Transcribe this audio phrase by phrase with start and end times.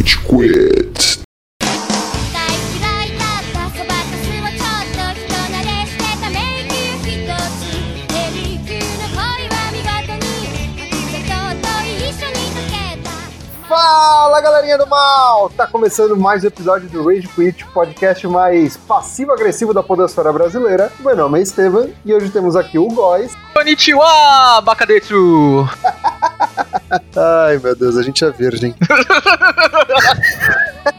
[0.00, 1.20] Rage Quit.
[13.68, 15.50] Fala galerinha do mal!
[15.50, 20.90] Tá começando mais um episódio do Rage Quit, podcast mais passivo-agressivo da podosfera brasileira.
[21.00, 23.36] Meu nome é Estevam e hoje temos aqui o Góis.
[23.52, 25.68] Konnichiwa, Bakadetsu!
[27.16, 28.74] Ai meu Deus, a gente é virgem.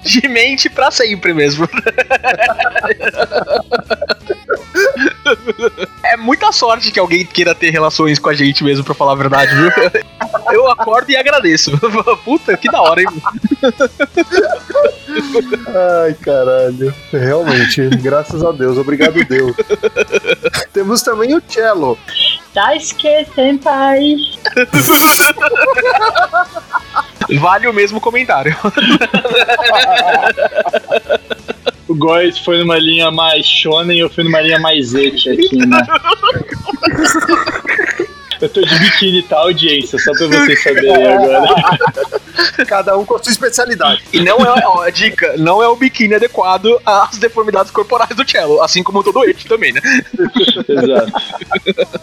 [0.04, 1.68] De mente pra sempre mesmo.
[6.04, 9.16] É muita sorte que alguém queira ter relações com a gente mesmo, pra falar a
[9.16, 9.72] verdade, viu?
[10.54, 11.72] Eu acordo e agradeço.
[12.24, 13.08] Puta, que da hora, hein?
[16.04, 19.56] Ai caralho, realmente, graças a Deus, obrigado Deus.
[20.74, 21.98] temos também o Cello.
[22.54, 24.16] Daisuke Senpai.
[27.40, 28.56] Vale o mesmo comentário.
[31.88, 35.58] O Góis foi numa linha mais shonen e eu fui numa linha mais eti aqui,
[35.58, 35.86] né?
[38.42, 40.00] Eu tô de biquíni, tá, audiência?
[40.00, 42.21] Só pra vocês saberem agora.
[42.68, 44.04] Cada um com a sua especialidade.
[44.12, 48.30] E não é, ó, a dica, não é o biquíni adequado às deformidades corporais do
[48.30, 49.82] cello, assim como todo eti também, né?
[50.68, 51.12] Exato.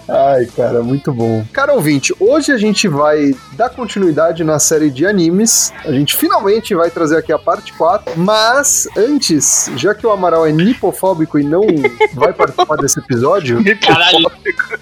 [0.09, 1.45] Ai, cara, muito bom.
[1.53, 5.73] Cara ouvinte, hoje a gente vai dar continuidade na série de animes.
[5.85, 8.19] A gente finalmente vai trazer aqui a parte 4.
[8.19, 11.67] Mas antes, já que o Amaral é nipofóbico e não
[12.15, 14.31] vai participar desse episódio, Caralho,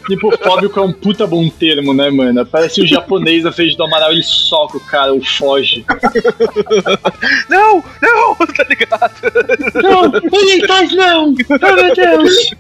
[0.08, 2.44] nipofóbico é um puta bom termo, né, mano?
[2.46, 5.84] Parece o japonês na frente do Amaral, ele soca o cara, ou foge.
[7.48, 9.12] Não, não, tá ligado?
[9.82, 11.34] Não, ele faz não!
[11.34, 12.50] Oh, meu Deus!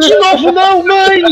[0.00, 1.22] De novo não, mãe!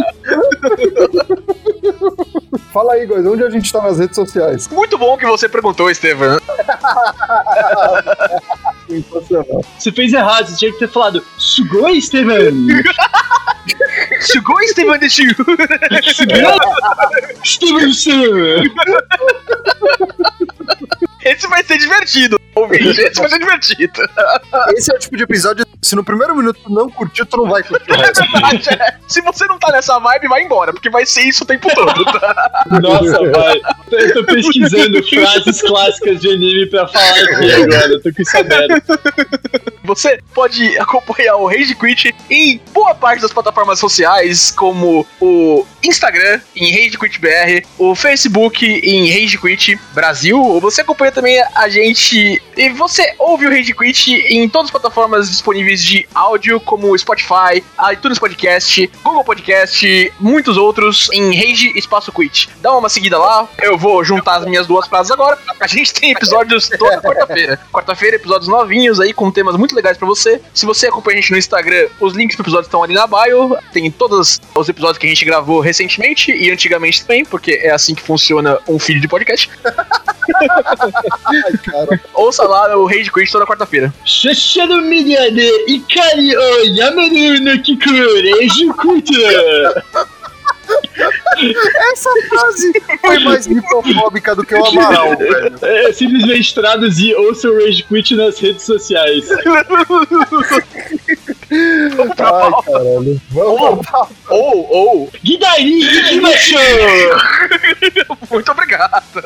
[2.72, 4.68] fala aí, Góis, onde a gente tá nas redes sociais?
[4.68, 6.38] Muito bom que você perguntou, Estevam.
[8.88, 9.64] Sensacional.
[9.78, 12.66] Você fez errado, você tinha que ter falado Sugoi, Steven!
[14.20, 15.30] Chegou, Estevam de Chiu.
[17.44, 18.64] Steven Steven!
[21.24, 23.00] Esse vai ser divertido, ouvinte.
[23.00, 23.92] Esse vai ser divertido.
[24.74, 27.48] Esse é o tipo de episódio, se no primeiro minuto tu não curtiu, tu não
[27.48, 28.24] vai curtir o resto.
[29.06, 32.04] Se você não tá nessa vibe, vai embora, porque vai ser isso o tempo todo,
[32.04, 32.64] tá?
[32.82, 33.60] Nossa, vai.
[33.92, 38.36] Eu tô pesquisando frases clássicas de anime pra falar aqui agora, eu tô com isso
[38.36, 39.00] aberto.
[39.84, 46.40] Você pode acompanhar o Rage Quit em boa parte das plataformas sociais, como o Instagram,
[46.56, 50.40] em Rage Quit BR, o Facebook, em Rage Quit Brasil.
[50.42, 54.70] Ou Você acompanha também a gente e você ouve o Rage Quit em todas as
[54.70, 57.62] plataformas disponíveis de áudio, como Spotify,
[57.92, 62.48] iTunes Podcast, Google Podcast, muitos outros, em Rage Espaço Quit.
[62.60, 65.38] Dá uma seguida lá, eu vou juntar as minhas duas frases agora.
[65.60, 67.60] A gente tem episódios toda quarta-feira.
[67.72, 70.40] Quarta-feira, episódios novinhos aí, com temas muito legais pra você.
[70.54, 73.56] Se você acompanha a gente no Instagram, os links pro episódio estão ali na bio.
[73.72, 77.94] Tem todos os episódios que a gente gravou recentemente e antigamente também, porque é assim
[77.94, 79.50] que funciona um feed de podcast.
[82.14, 83.92] Ouça lá o Rage Quit toda quarta-feira.
[84.04, 89.84] Shashado Miria de Ikari o Yamaru no Kikureju Kuta!
[91.92, 95.54] essa frase foi mais nipofóbica do que o Amaral, velho.
[95.62, 99.28] É simplesmente traduzir ouça o Rage Quit nas redes sociais.
[99.30, 99.44] Ai,
[102.16, 103.20] caralho.
[103.30, 103.86] Vamos
[104.28, 105.10] Ou, ou, ou.
[105.82, 106.60] Ikimashou!
[108.30, 109.22] Muito obrigado.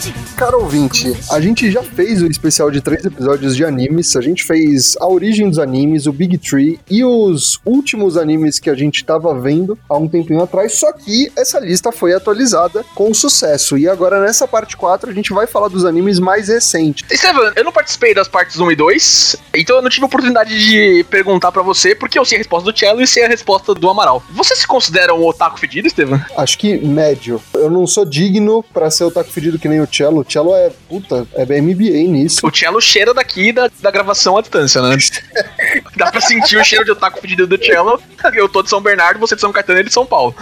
[0.00, 4.16] 这 Cara ouvinte, a gente já fez o especial de três episódios de animes.
[4.16, 8.70] A gente fez a origem dos animes, o Big Tree e os últimos animes que
[8.70, 10.72] a gente tava vendo há um tempinho atrás.
[10.72, 13.76] Só que essa lista foi atualizada com sucesso.
[13.76, 17.04] E agora nessa parte 4 a gente vai falar dos animes mais recentes.
[17.10, 21.04] Estevam, eu não participei das partes 1 e 2, então eu não tive oportunidade de
[21.10, 23.90] perguntar pra você, porque eu sei a resposta do Cello e sei a resposta do
[23.90, 24.22] Amaral.
[24.30, 26.18] Você se considera um otaku fedido, Estevam?
[26.34, 27.42] Acho que médio.
[27.52, 30.24] Eu não sou digno pra ser o taco fedido que nem o Cello.
[30.30, 32.46] O Cello é, puta, é MBA nisso.
[32.46, 34.96] O Cello cheira daqui da, da gravação à distância, né?
[35.96, 38.00] Dá pra sentir o cheiro de otaku fedido do Cello.
[38.34, 40.32] Eu tô de São Bernardo, você de São Caetano e ele de São Paulo.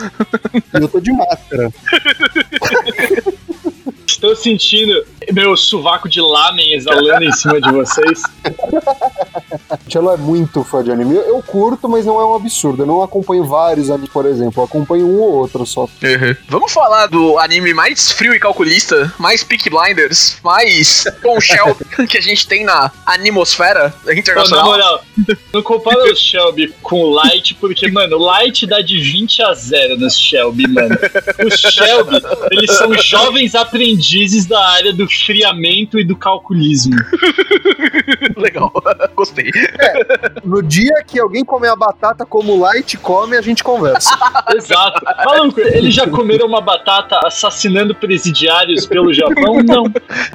[0.55, 1.73] E eu tô de máscara.
[4.19, 8.21] Estou sentindo meu sovaco de lamen exalando em cima de vocês.
[9.95, 11.17] Ela é muito fã de anime.
[11.17, 12.83] Eu, curto, mas não é um absurdo.
[12.83, 14.61] Eu não acompanho vários animes, por exemplo.
[14.61, 15.89] Eu acompanho um ou outro só.
[16.49, 22.19] Vamos falar do anime mais frio e calculista, mais Peak Blinders, mais Tom Shelby que
[22.19, 24.67] a gente tem na animosfera Pô, na internacional.
[24.67, 25.05] moral,
[25.53, 29.55] não compara o Shelby com o Light, porque, mano, o Light dá de 20 a
[29.55, 30.97] 0 no Shelby, mano.
[31.45, 32.23] Os Shelby,
[32.53, 33.55] eles são jovens
[34.09, 36.97] aprendizes da área do friamento e do calculismo.
[38.37, 38.73] Legal,
[39.15, 39.51] gostei.
[40.45, 44.17] No dia que alguém comer a batata como o Light come, a gente conversa.
[44.55, 45.05] Exato.
[45.25, 49.63] Maluco, eles já comeram uma batata assassinando presidiários pelo Japão?
[49.63, 49.85] Não.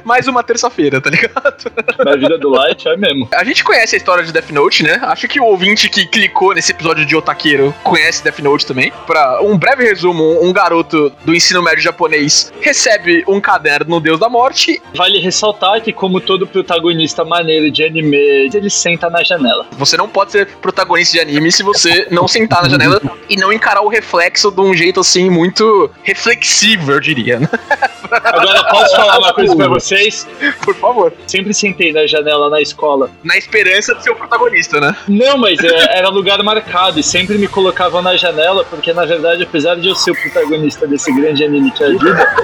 [0.04, 1.72] Mais uma terça-feira, tá ligado?
[2.04, 3.28] Na vida do Light é mesmo.
[3.34, 5.00] A gente conhece a história de Death Note, né?
[5.02, 8.92] Acho que o ouvinte que clicou nesse episódio de Otaqueiro conhece Death Note também.
[9.06, 14.18] Pra um breve resumo, um garoto do ensino médio japonês recebe um caderno no Deus
[14.20, 14.80] da Morte.
[14.94, 18.16] Vale ressaltar que, como todo protagonista maneiro de anime,
[18.52, 19.66] ele senta na janela.
[19.72, 23.52] Você não pode ser protagonista de anime se você não sentar na janela e não
[23.52, 27.40] encarar o reflexo de um jeito assim muito reflexivo, eu diria.
[27.40, 27.48] né?
[28.22, 30.26] Agora, posso falar uma coisa pra vocês?
[30.62, 31.12] Por favor.
[31.26, 33.10] Sempre sentei na janela na escola.
[33.22, 34.94] Na esperança de ser o protagonista, né?
[35.08, 39.42] Não, mas é, era lugar marcado e sempre me colocavam na janela, porque na verdade,
[39.42, 42.34] apesar de eu ser o protagonista desse grande anime que é a vida,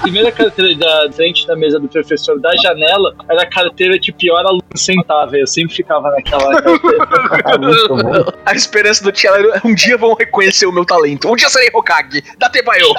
[0.00, 4.12] a primeira carteira da frente da mesa do professor da janela era a carteira que
[4.12, 5.36] pior aluno sentava.
[5.36, 8.34] Eu sempre ficava naquela carteira.
[8.44, 11.30] A esperança do Tchela era um dia vão reconhecer o meu talento.
[11.30, 12.22] Um dia serei Hokage.
[12.38, 12.86] Datebayo.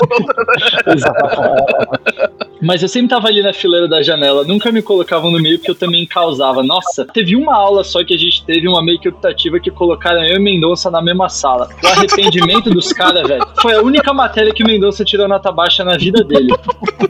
[2.61, 5.71] Mas eu sempre tava ali na fileira da janela, nunca me colocavam no meio porque
[5.71, 6.63] eu também causava.
[6.63, 10.23] Nossa, teve uma aula só que a gente teve uma meio que optativa que colocaram
[10.25, 11.69] eu e Mendonça na mesma sala.
[11.83, 13.45] O arrependimento dos caras, velho.
[13.61, 16.51] Foi a única matéria que o Mendonça tirou nota baixa na vida dele.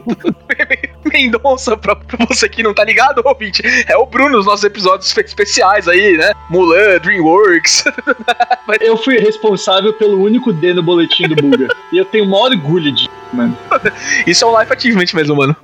[1.12, 5.16] Mendonça, pra, pra você que não tá ligado, ouvinte, é o Bruno nos nossos episódios
[5.16, 6.32] especiais aí, né?
[6.50, 7.84] Mulan, Dreamworks.
[8.80, 11.68] Eu fui responsável pelo único D no boletim do Buga.
[11.92, 13.56] E eu tenho o maior orgulho de, mano.
[14.26, 15.56] Isso é um life achievement mesmo, mano.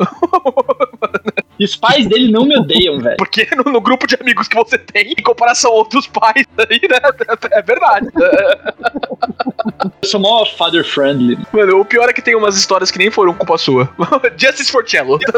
[1.59, 3.17] E os pais dele não me odeiam, velho.
[3.17, 6.81] Porque no, no grupo de amigos que você tem, em comparação a outros pais aí,
[6.89, 6.99] né?
[7.53, 8.09] É verdade.
[10.03, 11.39] Eu sou mó father friendly.
[11.53, 13.89] Mano, o pior é que tem umas histórias que nem foram culpa sua.
[14.37, 15.19] Justice for Cello.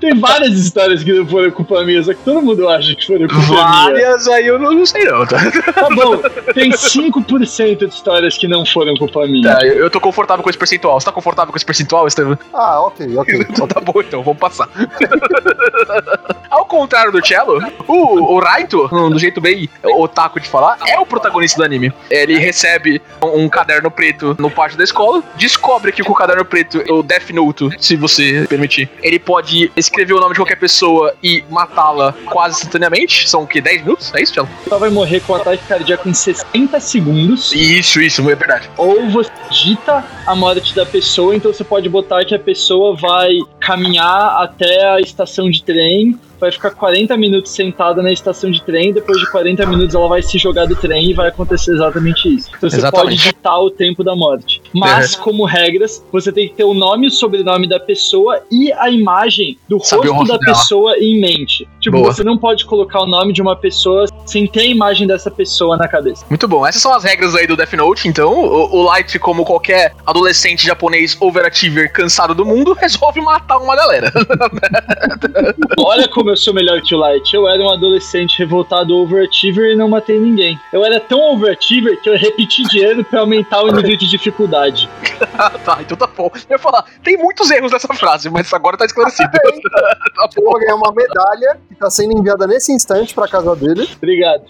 [0.00, 3.26] Tem várias histórias que não foram culpa minha, só que todo mundo acha que foram
[3.28, 3.64] culpa minha.
[3.64, 5.38] Várias aí eu não, não sei não, tá?
[5.72, 6.18] Tá bom,
[6.52, 9.56] tem 5% de histórias que não foram culpa minha.
[9.56, 11.00] Tá, eu, eu tô confortável com esse percentual.
[11.00, 12.38] Você tá confortável com esse percentual, Estevam?
[12.52, 13.46] Ah, ok, ok.
[13.54, 14.68] Então tá bom, então, vamos passar.
[16.50, 21.06] Ao contrário do Cello, o, o Raito, do jeito bem otaku de falar, é o
[21.06, 21.92] protagonista do anime.
[22.10, 26.44] Ele recebe um, um caderno preto no pátio da escola, descobre que com o caderno
[26.44, 31.14] preto, o Death Note, se você permitir, ele pode escrever o nome de qualquer pessoa
[31.22, 33.28] e matá-la quase instantaneamente.
[33.28, 33.60] São o quê?
[33.60, 34.12] 10 minutos?
[34.14, 34.48] É isso, Cello?
[34.66, 37.52] Ela vai morrer com um ataque cardíaco em 60 segundos.
[37.52, 38.68] Isso, isso, é verdade.
[38.76, 43.30] Ou você dita a morte da pessoa, então você pode botar que a pessoa vai
[43.60, 48.92] caminhar até a estação de trem, vai ficar 40 minutos sentada na estação de trem,
[48.92, 52.50] depois de 40 minutos ela vai se jogar do trem e vai acontecer exatamente isso.
[52.56, 53.16] Então você Exatamente.
[53.16, 54.60] pode ditar o tempo da morte.
[54.72, 58.72] Mas, como regras, você tem que ter o nome e o sobrenome da pessoa e
[58.72, 60.56] a imagem do rosto rosto da dela.
[60.56, 61.68] pessoa em mente.
[61.80, 62.12] Tipo, Boa.
[62.12, 65.76] você não pode colocar o nome de uma pessoa sem ter a imagem dessa pessoa
[65.76, 66.24] na cabeça.
[66.28, 66.66] Muito bom.
[66.66, 68.32] Essas são as regras aí do Death Note, então.
[68.32, 74.12] O, o Light, como qualquer adolescente japonês overachiever cansado do mundo, resolve matar uma galera.
[75.78, 77.34] Olha como eu sou melhor que o Light.
[77.34, 80.58] Eu era um adolescente revoltado overachiever e não matei ninguém.
[80.72, 84.88] Eu era tão overachiever que eu repeti de ano pra aumentar o nível de dificuldade.
[85.64, 86.30] Tá, então tá bom.
[86.54, 89.30] Eu ia falar, tem muitos erros nessa frase, mas agora tá esclarecido.
[89.34, 93.88] tá Ele vai ganhar uma medalha que tá sendo enviada nesse instante pra casa dele.
[93.96, 94.44] Obrigado.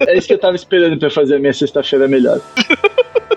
[0.00, 2.40] É isso que eu tava esperando pra fazer a minha sexta-feira melhor.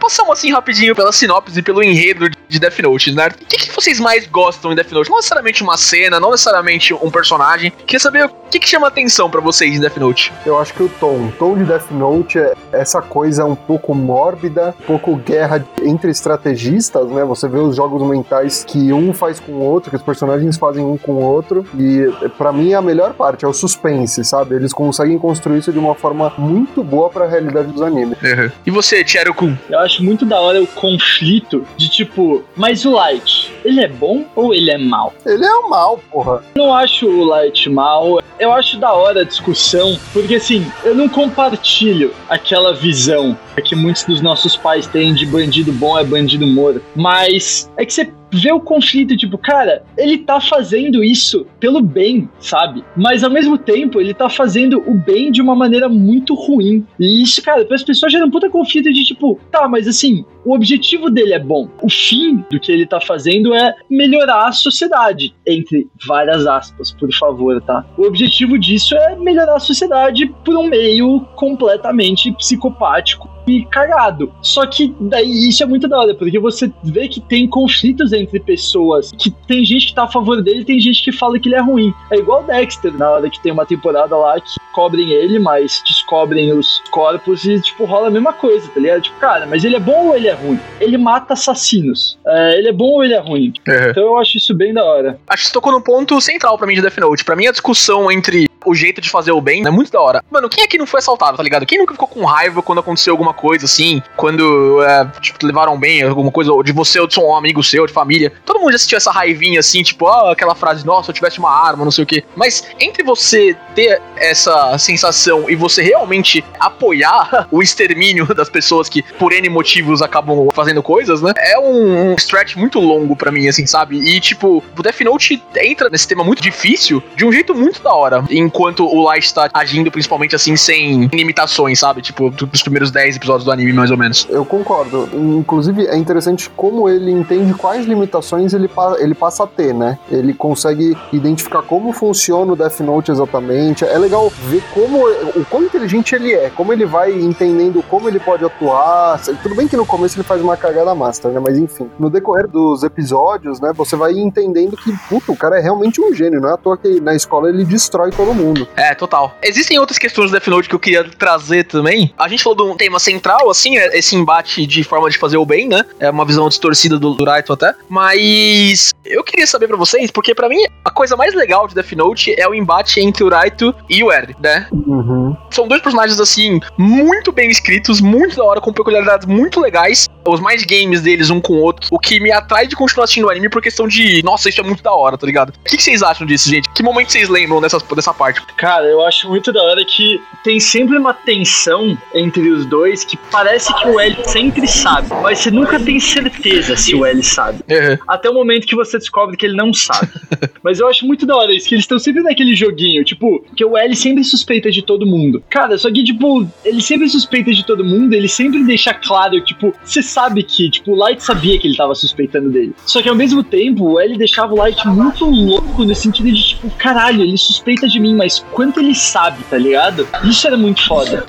[0.00, 3.28] Passamos assim rapidinho pela sinopse e pelo enredo de Death Note, né?
[3.28, 5.10] O que, que vocês mais gostam em Death Note?
[5.10, 7.72] Não necessariamente uma cena, não necessariamente um personagem.
[7.86, 10.32] Queria saber o que, que chama atenção pra vocês em Death Note.
[10.44, 13.94] Eu acho que o tom, o tom de Death Note é essa coisa um pouco
[13.94, 17.24] mórbida, um pouco guerra entre estrategistas, né?
[17.24, 20.84] Você vê os jogos mentais que um faz com o outro, que os personagens fazem
[20.84, 21.66] um com o outro.
[21.78, 24.54] E pra mim a melhor parte é o suspense, sabe?
[24.54, 28.18] Eles conseguem construir isso de uma forma muito boa pra realidade dos animes.
[28.64, 29.56] E você, Tiero Kun?
[29.68, 34.24] Eu acho muito da hora o conflito de tipo, mas o Light, ele é bom
[34.36, 35.12] ou ele é mal?
[35.24, 36.42] Ele é o mal, porra.
[36.54, 38.20] não acho o Light mal.
[38.38, 44.04] Eu acho da hora a discussão, porque assim, eu não compartilho aquela visão que muitos
[44.04, 46.82] dos nossos pais têm de bandido bom é bandido morto.
[46.94, 52.28] Mas é que você vê o conflito, tipo, cara, ele tá fazendo isso pelo bem,
[52.38, 52.84] sabe?
[52.96, 56.86] Mas ao mesmo tempo, ele tá fazendo o bem de uma maneira muito ruim.
[56.98, 60.24] E isso, cara, para as pessoas gera um puta conflito de tipo, tá, mas assim,
[60.46, 61.68] o objetivo dele é bom.
[61.82, 67.12] O fim do que ele tá fazendo é melhorar a sociedade, entre várias aspas, por
[67.12, 67.84] favor, tá?
[67.98, 74.32] O objetivo disso é melhorar a sociedade por um meio completamente psicopático e cagado.
[74.42, 78.40] Só que daí isso é muito da hora, porque você vê que tem conflitos entre
[78.40, 81.56] pessoas, que tem gente que tá a favor dele tem gente que fala que ele
[81.56, 81.92] é ruim.
[82.10, 86.52] É igual Dexter, na hora que tem uma temporada lá que cobrem ele, mas descobrem
[86.52, 89.02] os corpos e, tipo, rola a mesma coisa, tá ligado?
[89.02, 90.60] Tipo, cara, mas ele é bom ou ele é ruim?
[90.80, 92.18] Ele mata assassinos.
[92.26, 93.52] É, ele é bom ou ele é ruim?
[93.66, 93.90] Uhum.
[93.90, 95.18] Então eu acho isso bem da hora.
[95.28, 97.24] Acho que você tocou num ponto central pra mim de Death Note.
[97.24, 100.22] Pra mim, a discussão entre o jeito de fazer o bem é muito da hora.
[100.30, 101.64] Mano, quem é que não foi assaltado, tá ligado?
[101.64, 104.02] Quem nunca ficou com raiva quando aconteceu alguma coisa assim?
[104.16, 107.92] Quando, é, tipo, levaram bem alguma coisa, de você ou de um amigo seu, de
[107.92, 108.32] família.
[108.44, 111.84] Todo mundo já sentiu essa raivinha assim, tipo, aquela frase, nossa, eu tivesse uma arma,
[111.84, 112.24] não sei o quê.
[112.34, 119.02] Mas entre você ter essa sensação e você realmente apoiar o extermínio das pessoas que,
[119.02, 121.32] por N motivos, acabam fazendo coisas, né?
[121.36, 123.98] É um, um stretch muito longo pra mim, assim, sabe?
[123.98, 127.94] E, tipo, o Death Note entra nesse tema muito difícil de um jeito muito da
[127.94, 128.24] hora.
[128.56, 132.00] Enquanto o Light tá agindo, principalmente assim, sem limitações, sabe?
[132.00, 134.26] Tipo, dos primeiros 10 episódios do anime, mais ou menos.
[134.30, 135.08] Eu concordo.
[135.12, 139.98] Inclusive, é interessante como ele entende quais limitações ele, pa- ele passa a ter, né?
[140.10, 143.84] Ele consegue identificar como funciona o Death Note exatamente.
[143.84, 148.18] É legal ver como o quão inteligente ele é, como ele vai entendendo como ele
[148.18, 149.20] pode atuar.
[149.42, 151.40] Tudo bem que no começo ele faz uma cagada master, né?
[151.44, 155.60] Mas enfim, no decorrer dos episódios, né, você vai entendendo que, puta, o cara é
[155.60, 158.35] realmente um gênio, não é à toa que na escola ele destrói todo mundo.
[158.76, 159.36] É, total.
[159.42, 162.12] Existem outras questões do Death Note que eu queria trazer também.
[162.18, 165.36] A gente falou de um tema central, assim, é esse embate de forma de fazer
[165.36, 165.84] o bem, né?
[165.98, 167.74] É uma visão distorcida do, do Raito até.
[167.88, 171.92] Mas eu queria saber pra vocês, porque pra mim a coisa mais legal de Death
[171.92, 174.66] Note é o embate entre o Raito e o Eren, né?
[174.72, 175.36] Uhum.
[175.50, 180.08] São dois personagens, assim, muito bem escritos, muito da hora, com peculiaridades muito legais.
[180.26, 181.88] Os mais games deles, um com o outro.
[181.90, 184.64] O que me atrai de continuar assistindo o anime por questão de, nossa, isso é
[184.64, 185.50] muito da hora, tá ligado?
[185.50, 186.68] O que, que vocês acham disso, gente?
[186.70, 188.25] Que momento vocês lembram dessa, dessa parte?
[188.56, 193.16] Cara, eu acho muito da hora que tem sempre uma tensão entre os dois que
[193.30, 197.60] parece que o L sempre sabe, mas você nunca tem certeza se o L sabe.
[198.06, 200.08] Até o momento que você descobre que ele não sabe.
[200.62, 203.64] Mas eu acho muito da hora isso, que eles estão sempre naquele joguinho, tipo, que
[203.64, 205.40] o L sempre suspeita de todo mundo.
[205.48, 209.72] Cara, só que, tipo, ele sempre suspeita de todo mundo, ele sempre deixa claro, tipo,
[209.84, 212.74] você sabe que, tipo, o Light sabia que ele tava suspeitando dele.
[212.84, 216.48] Só que ao mesmo tempo, o L deixava o Light muito louco no sentido de,
[216.48, 220.08] tipo, caralho, ele suspeita de mim, mas quanto ele sabe, tá ligado?
[220.24, 221.26] Isso era muito foda.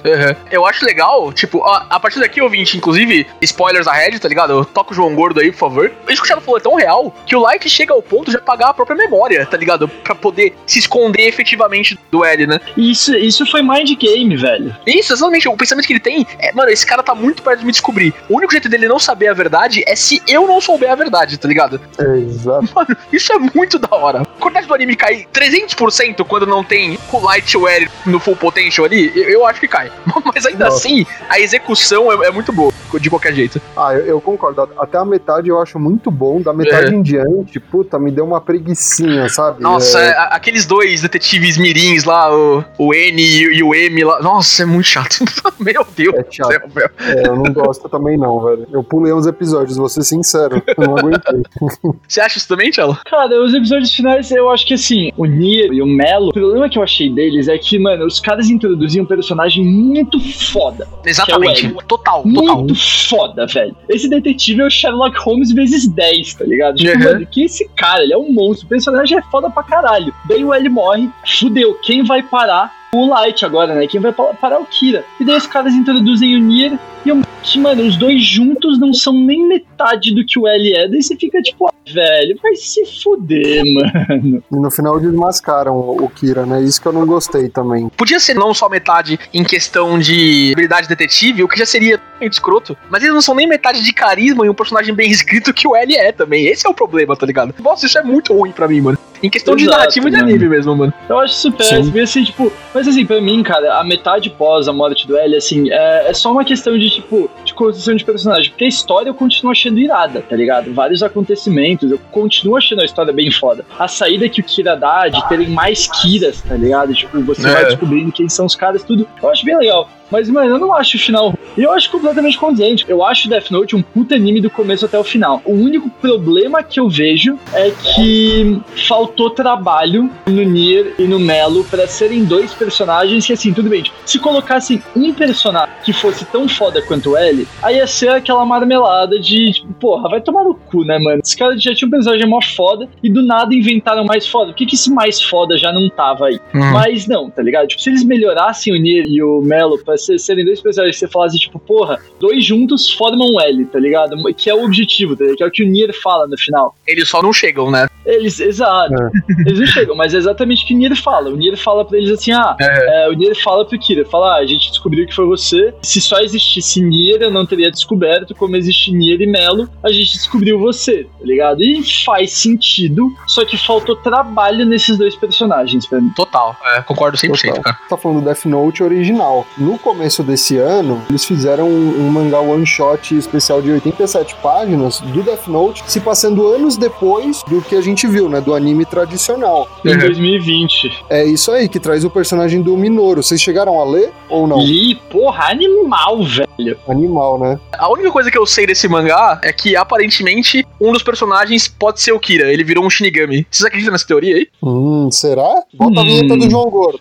[0.52, 4.66] Eu acho legal, tipo, ó, a partir daqui, ouvinte, inclusive, spoilers ahead, tá ligado?
[4.66, 5.92] Toca o João Gordo aí, por favor.
[6.08, 8.38] Isso que o Thiago falou é tão real que o Light chega ao ponto de
[8.38, 9.88] apagar a própria memória, tá ligado?
[9.88, 12.60] Pra poder se esconder efetivamente do L, né?
[12.76, 14.76] E Isso, isso foi mind game, velho.
[14.86, 15.48] Isso, exatamente.
[15.48, 18.14] O pensamento que ele tem é, mano, esse cara tá muito perto de me descobrir.
[18.30, 21.38] O único jeito dele não saber a verdade é se eu não souber a verdade,
[21.38, 21.80] tá ligado?
[22.00, 22.68] É, exato.
[22.74, 24.22] Mano, isso é muito da hora.
[24.22, 28.86] A quantidade do anime cai 300% quando não tem e o L no full potential
[28.86, 29.92] ali, eu, eu acho que cai.
[30.34, 30.78] Mas ainda Nossa.
[30.78, 33.62] assim, a execução é, é muito boa, de qualquer jeito.
[33.76, 34.70] Ah, eu, eu concordo.
[34.78, 36.42] Até a metade eu acho muito bom.
[36.42, 39.62] Da metade em diante, puta, me deu uma preguicinha, sabe?
[39.62, 43.74] Nossa, É, é, aqueles dois detetives mirins lá, o, o N e, o- e o
[43.76, 44.22] M lá.
[44.22, 45.18] Nossa, é muito chato.
[45.60, 46.48] Meu Deus É do chato.
[46.52, 46.90] céu, velho.
[47.00, 48.68] é, eu não gosto também não, velho.
[48.72, 50.62] Eu pulei uns episódios, vou ser sincero.
[50.78, 51.42] Eu não aguentei.
[52.08, 52.98] Você acha isso também, Tchelo?
[53.06, 56.67] Cara, os episódios finais, eu acho que assim, o Nier e o Melo, o problema
[56.70, 60.88] que eu achei deles é que, mano, os caras introduziam um personagem muito foda.
[61.06, 61.62] Exatamente.
[61.62, 62.58] Que é Total, total.
[62.58, 63.76] Muito foda, velho.
[63.90, 66.76] Esse detetive é o Sherlock Holmes vezes 10, tá ligado?
[66.76, 67.04] Tipo, Uhum.
[67.04, 68.66] mano, que esse cara, ele é um monstro.
[68.66, 70.14] O personagem é foda pra caralho.
[70.28, 71.10] Daí o L morre,
[71.40, 71.74] fudeu.
[71.82, 72.72] Quem vai parar?
[72.94, 73.86] O Light agora, né?
[73.88, 75.04] Quem vai pa- parar é o Kira.
[75.20, 78.94] E daí os caras introduzem o Nier e o que, mano, os dois juntos não
[78.94, 80.88] são nem metade do que o L é.
[80.88, 83.62] Daí você fica tipo, ah, velho, vai se fuder,
[84.10, 84.44] mano.
[84.52, 86.62] E no final desmascaram o o Kira, né?
[86.62, 87.90] Isso que eu não gostei também.
[87.90, 92.34] Podia ser não só metade em questão de habilidade detetive, o que já seria muito
[92.34, 95.68] escroto, mas eles não são nem metade de carisma e um personagem bem escrito que
[95.68, 96.46] o L é também.
[96.48, 97.54] Esse é o problema, tá ligado?
[97.62, 98.98] Nossa, isso é muito ruim pra mim, mano.
[99.22, 100.30] Em questão de Exato, narrativa de mano.
[100.30, 100.94] anime mesmo, mano.
[101.10, 101.52] Eu acho Sim.
[101.52, 102.00] péssimo.
[102.00, 105.70] Assim, tipo, mas assim, pra mim, cara, a metade pós a morte do L, assim,
[105.72, 108.52] é, é só uma questão de, tipo, de construção de personagem.
[108.52, 110.74] Porque a história eu continuo achando irada, tá ligado?
[110.74, 113.66] Vários acontecimentos, eu continuo achando a história bem foda.
[113.80, 116.94] A saída que o Kira dá de terem mais Kiras, tá ligado?
[116.94, 117.52] Tipo, você É.
[117.52, 119.08] vai descobrindo quem são os caras, tudo.
[119.22, 119.90] Eu acho bem legal.
[120.12, 121.34] Mas, mano, eu não acho o final.
[121.58, 122.86] E eu acho completamente condizente.
[122.88, 125.42] Eu acho Death Note um puta anime do começo até o final.
[125.44, 131.64] O único problema que eu vejo é que faltou trabalho no Nier e no Melo
[131.66, 133.84] pra serem dois personagens que, assim, tudo bem.
[133.84, 138.46] tipo, se colocassem um personagem que fosse tão foda quanto ele, aí ia ser aquela
[138.46, 141.22] marmelada de, tipo, porra, vai tomar no cu, né, mano?
[141.24, 144.52] Os caras já tinham um personagem mó foda e do nada inventaram mais foda.
[144.52, 146.40] Por que, que esse mais foda já não tava aí?
[146.54, 146.72] Uhum.
[146.72, 147.68] Mas não, tá ligado?
[147.68, 151.12] Tipo, se eles melhorassem o Nier e o Melo pra serem dois personagens que você
[151.12, 154.16] falasse, tipo, porra, dois juntos formam um L, tá ligado?
[154.36, 155.38] Que é o objetivo, tá ligado?
[155.38, 156.76] Que é o que o Nier fala no final.
[156.86, 157.88] Eles só não chegam, né?
[158.06, 158.94] Eles, exato.
[159.46, 161.30] Eles não chegam, mas é exatamente o que o Nier fala.
[161.30, 164.38] O Nier fala pra eles assim, ah, é, o Nier fala pro Kira, fala, ah,
[164.38, 165.74] a gente descobriu que foi você.
[165.82, 168.34] Se só existisse Nier, eu não teria descoberto.
[168.34, 171.62] Como existe Nier e Melo, a gente descobriu você, tá ligado?
[171.62, 176.12] E faz sentido, só que faltou trabalho nesses dois personagens pra mim.
[176.16, 176.56] Total.
[176.76, 177.62] É, concordo 100%, Total.
[177.62, 177.78] cara.
[177.90, 179.46] Tá falando do Death Note original.
[179.58, 185.00] No começo desse ano, eles fizeram um, um mangá one shot especial de 87 páginas
[185.00, 188.42] do Death Note, se passando anos depois do que a gente viu, né?
[188.42, 189.66] Do anime tradicional.
[189.86, 190.00] Em Uhum.
[190.00, 191.06] 2020.
[191.10, 193.24] É isso aí, que traz o personagem do Minoru.
[193.24, 194.60] Vocês chegaram a ler ou não?
[194.60, 196.47] E, porra, animal, velho.
[196.88, 197.60] Animal, né?
[197.78, 202.02] A única coisa que eu sei desse mangá é que aparentemente um dos personagens pode
[202.02, 202.52] ser o Kira.
[202.52, 203.46] Ele virou um Shinigami.
[203.50, 204.48] Vocês acreditam nessa teoria aí?
[204.68, 205.48] Hum, será?
[205.74, 206.06] Bota a Hum.
[206.06, 207.00] vinheta do João Gordo.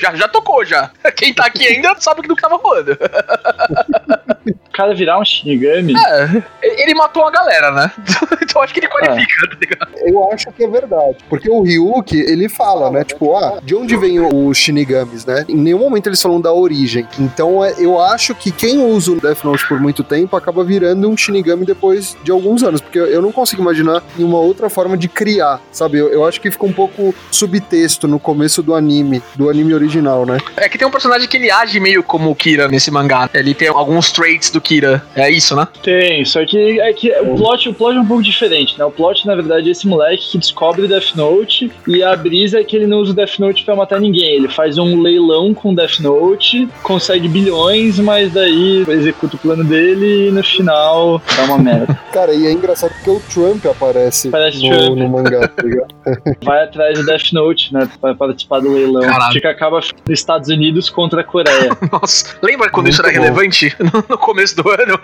[0.00, 0.90] já, já tocou, já.
[1.16, 2.96] Quem tá aqui ainda sabe do que tava rolando.
[4.44, 5.92] O cara virar um Shinigami.
[5.94, 7.92] É, ele matou uma galera, né?
[8.42, 9.90] então acho que ele qualifica, tá ligado?
[9.98, 11.18] Eu acho que é verdade.
[11.28, 13.04] Porque o Ryuki, ele fala, né?
[13.04, 15.44] Tipo, ah, de onde vem os Shinigamis, né?
[15.46, 17.06] Em nenhum momento eles falam da origem.
[17.20, 21.08] Então é, eu acho que quem usa o Death Note por muito tempo acaba virando
[21.08, 22.80] um Shinigami depois de alguns anos.
[22.80, 25.98] Porque eu não consigo imaginar nenhuma outra forma de criar, sabe?
[25.98, 30.26] Eu, eu acho que fica um pouco subtexto no começo do anime, do anime original,
[30.26, 30.38] né?
[30.56, 33.28] É que tem um personagem que ele age meio como o Kira nesse mangá.
[33.34, 35.02] Ele tem alguns traits do Kira.
[35.14, 35.66] É isso, né?
[35.82, 38.84] Tem, só que é que o plot, o plot é um pouco diferente, né?
[38.84, 42.60] O plot, na verdade, é esse moleque que descobre o Death Note e a brisa
[42.60, 44.36] é que ele não usa o Death Note pra matar ninguém.
[44.36, 49.64] Ele faz um leilão com o Death Note, consegue bilhões, mas daí executa o plano
[49.64, 51.98] dele e no final dá uma merda.
[52.12, 54.98] Cara, e é engraçado porque o Trump aparece Parece no, Trump.
[54.98, 55.94] no mangá, tá ligado?
[56.44, 57.88] Vai atrás do Death Note, né?
[58.00, 59.02] Pra participar do leilão.
[59.02, 59.32] Caralho.
[59.32, 61.70] Fica acaba nos Estados Unidos contra a Coreia.
[61.92, 63.22] Nossa, lembra quando Muito isso era bom.
[63.22, 63.76] relevante?
[63.78, 64.98] No, no começo do ano?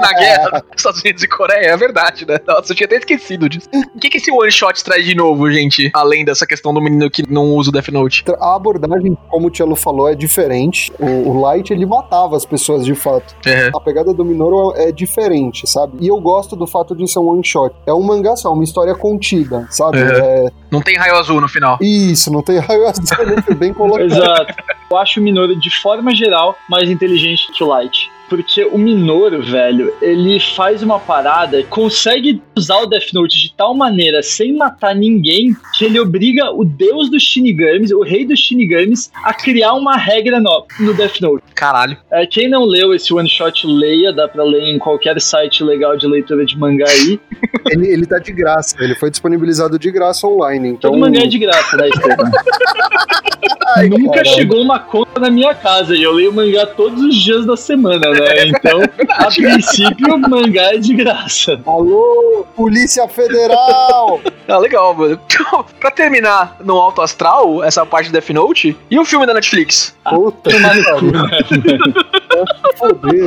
[0.00, 2.38] Na guerra dos Estados Unidos e Coreia, é verdade, né?
[2.46, 3.68] Nossa, eu tinha até esquecido disso.
[3.94, 5.90] O que, que esse one shot traz de novo, gente?
[5.94, 8.24] Além dessa questão do menino que não usa o Death Note.
[8.40, 10.92] A abordagem, como o Tielo falou, é diferente.
[10.98, 13.34] O, o Light, ele matava as pessoas de fato.
[13.46, 13.70] É.
[13.74, 15.98] A pegada do Minoru é diferente, sabe?
[16.00, 17.74] E eu gosto do fato de ser um one shot.
[17.86, 19.98] É um mangá só, uma história contida, sabe?
[19.98, 20.08] Uhum.
[20.08, 21.78] É, Não tem raio azul no final.
[21.80, 23.04] isso, não tem raio azul,
[23.44, 24.04] foi bem colocado.
[24.06, 24.54] Exato.
[24.90, 28.10] Eu acho o Minoru, de forma geral, mais inteligente que o Light.
[28.28, 33.74] Porque o Minoru, velho, ele faz uma parada, consegue usar o Death Note de tal
[33.74, 39.10] maneira, sem matar ninguém, que ele obriga o deus dos Shinigamis, o rei dos Shinigamis,
[39.22, 41.42] a criar uma regra nova no Death Note.
[41.54, 41.96] Caralho.
[42.10, 45.96] É, quem não leu esse one shot, leia, dá pra ler em qualquer site legal
[45.96, 47.18] de leitura de mangá aí.
[47.70, 50.70] Ele, ele tá de graça, ele foi disponibilizado de graça online.
[50.70, 52.30] Então, Todo mangá é de graça, né, Esteban?
[53.76, 57.44] Ai, Nunca chegou uma conta na minha casa e eu leio mangá todos os dias
[57.44, 58.17] da semana, né?
[58.46, 61.60] Então, a princípio, o mangá é de graça.
[61.66, 64.20] Alô, Polícia Federal!
[64.48, 65.20] Ah, legal, mano.
[65.26, 69.34] Então, pra terminar no alto astral, essa parte do Death Note, e o filme da
[69.34, 69.94] Netflix?
[70.08, 71.12] Puta que pariu.
[71.12, 71.28] né?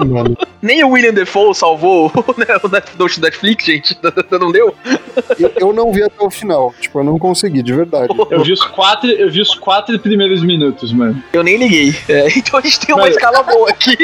[0.05, 0.37] Mano.
[0.61, 3.97] Nem o William Defoe salvou né, o Death Note da Netflix, gente.
[4.39, 4.73] Não deu?
[5.39, 6.73] Eu, eu não vi até o final.
[6.79, 8.13] Tipo, eu não consegui, de verdade.
[8.29, 11.21] Eu vi os quatro, eu vi os quatro primeiros minutos, mano.
[11.33, 11.93] Eu nem liguei.
[12.07, 13.97] É, então a gente tem uma Mas- escala boa aqui.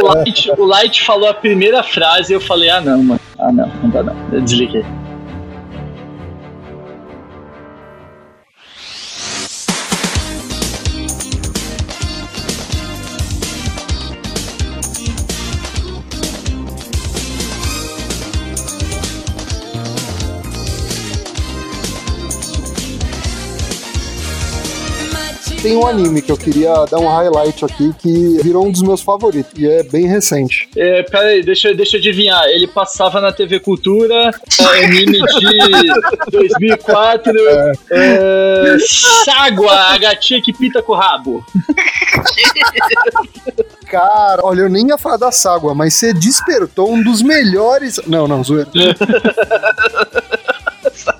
[0.00, 3.20] O Light, o Light falou a primeira frase e eu falei, ah não, mano.
[3.38, 4.14] Ah não, não dá não.
[4.32, 4.84] Eu desliguei.
[25.68, 29.02] Tem um anime que eu queria dar um highlight aqui que virou um dos meus
[29.02, 29.52] favoritos.
[29.54, 30.66] E é bem recente.
[30.74, 32.42] É, pera aí, deixa, deixa eu adivinhar.
[32.46, 37.32] Ele passava na TV Cultura, é, anime de 2004,
[37.90, 41.44] é, Ságua, a gatinha que pinta com o rabo.
[43.90, 48.00] Cara, olha, eu nem ia falar da Ságua, mas você despertou um dos melhores.
[48.06, 48.70] Não, não, zoeira.
[51.08, 51.18] cabeça.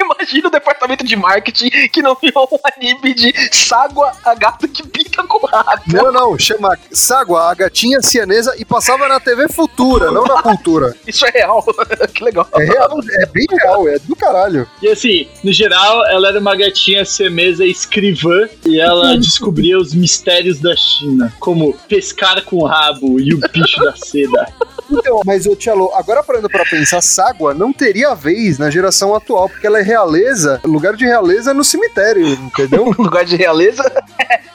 [0.00, 4.86] Imagina o departamento de marketing que não viu um anime de Ságua, a gata que
[4.86, 5.82] pinta com rato.
[5.86, 10.96] Não, não, chama Ságua, a gatinha cianesa e passava na TV Futura, não na cultura.
[11.06, 11.64] Isso é real.
[12.12, 12.48] que legal.
[12.54, 14.68] É real, é bem real, é do caralho.
[14.82, 20.58] E assim, no geral, ela era uma gatinha semesa escrivã e ela descobria os mistérios
[20.58, 24.46] da China, como pescar com o rabo e o bicho da seda.
[24.90, 29.48] Então, mas o Tchelo, agora parando pra pensar, Ságua não teria vez na geração atual,
[29.48, 32.86] porque ela é realeza, lugar de realeza é no cemitério, entendeu?
[32.86, 33.82] O lugar de realeza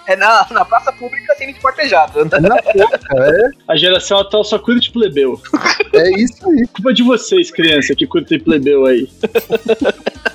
[0.07, 2.25] é na, na praça pública sendo esquartejado.
[2.25, 2.99] Na boca,
[3.67, 5.41] A geração atual só curte plebeu.
[5.93, 6.67] é, é isso aí.
[6.67, 9.09] Culpa de vocês, criança, que curtem plebeu aí.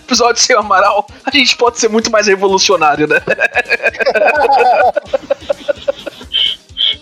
[0.05, 3.21] Episódio sem Amaral, a gente pode ser muito mais revolucionário, né?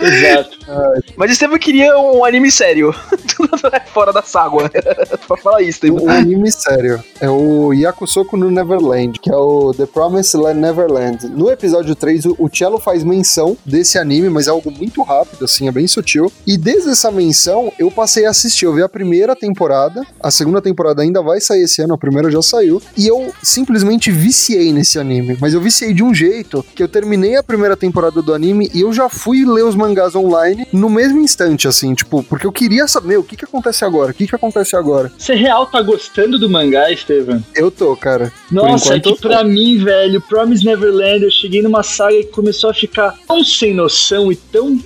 [0.03, 0.59] Exato.
[1.17, 2.95] Mas Estevam queria um anime sério.
[3.93, 4.71] Fora da ságua.
[5.27, 6.05] pra falar isso, Estevam.
[6.05, 7.03] Um anime sério.
[7.21, 11.29] É o Yakusoku no Neverland, que é o The Promised Land Neverland.
[11.29, 15.45] No episódio 3, o o Cello faz menção desse anime, mas é algo muito rápido,
[15.45, 16.31] assim, é bem sutil.
[16.45, 18.65] E desde essa menção, eu passei a assistir.
[18.65, 22.31] Eu vi a primeira temporada, a segunda temporada ainda vai sair esse ano, a primeira
[22.31, 22.83] já saiu.
[22.97, 25.39] E eu simplesmente viciei nesse anime.
[25.41, 28.81] Mas eu viciei de um jeito que eu terminei a primeira temporada do anime e
[28.81, 32.87] eu já fui ler os mangás online no mesmo instante, assim, tipo, porque eu queria
[32.87, 35.13] saber o que que acontece agora, o que que acontece agora.
[35.17, 37.43] Você real tá gostando do mangá, Estevam?
[37.55, 38.33] Eu tô, cara.
[38.51, 42.75] Nossa, é que pra mim, velho, Promise Neverland, eu cheguei numa saga que começou a
[42.75, 44.79] ficar tão sem noção e tão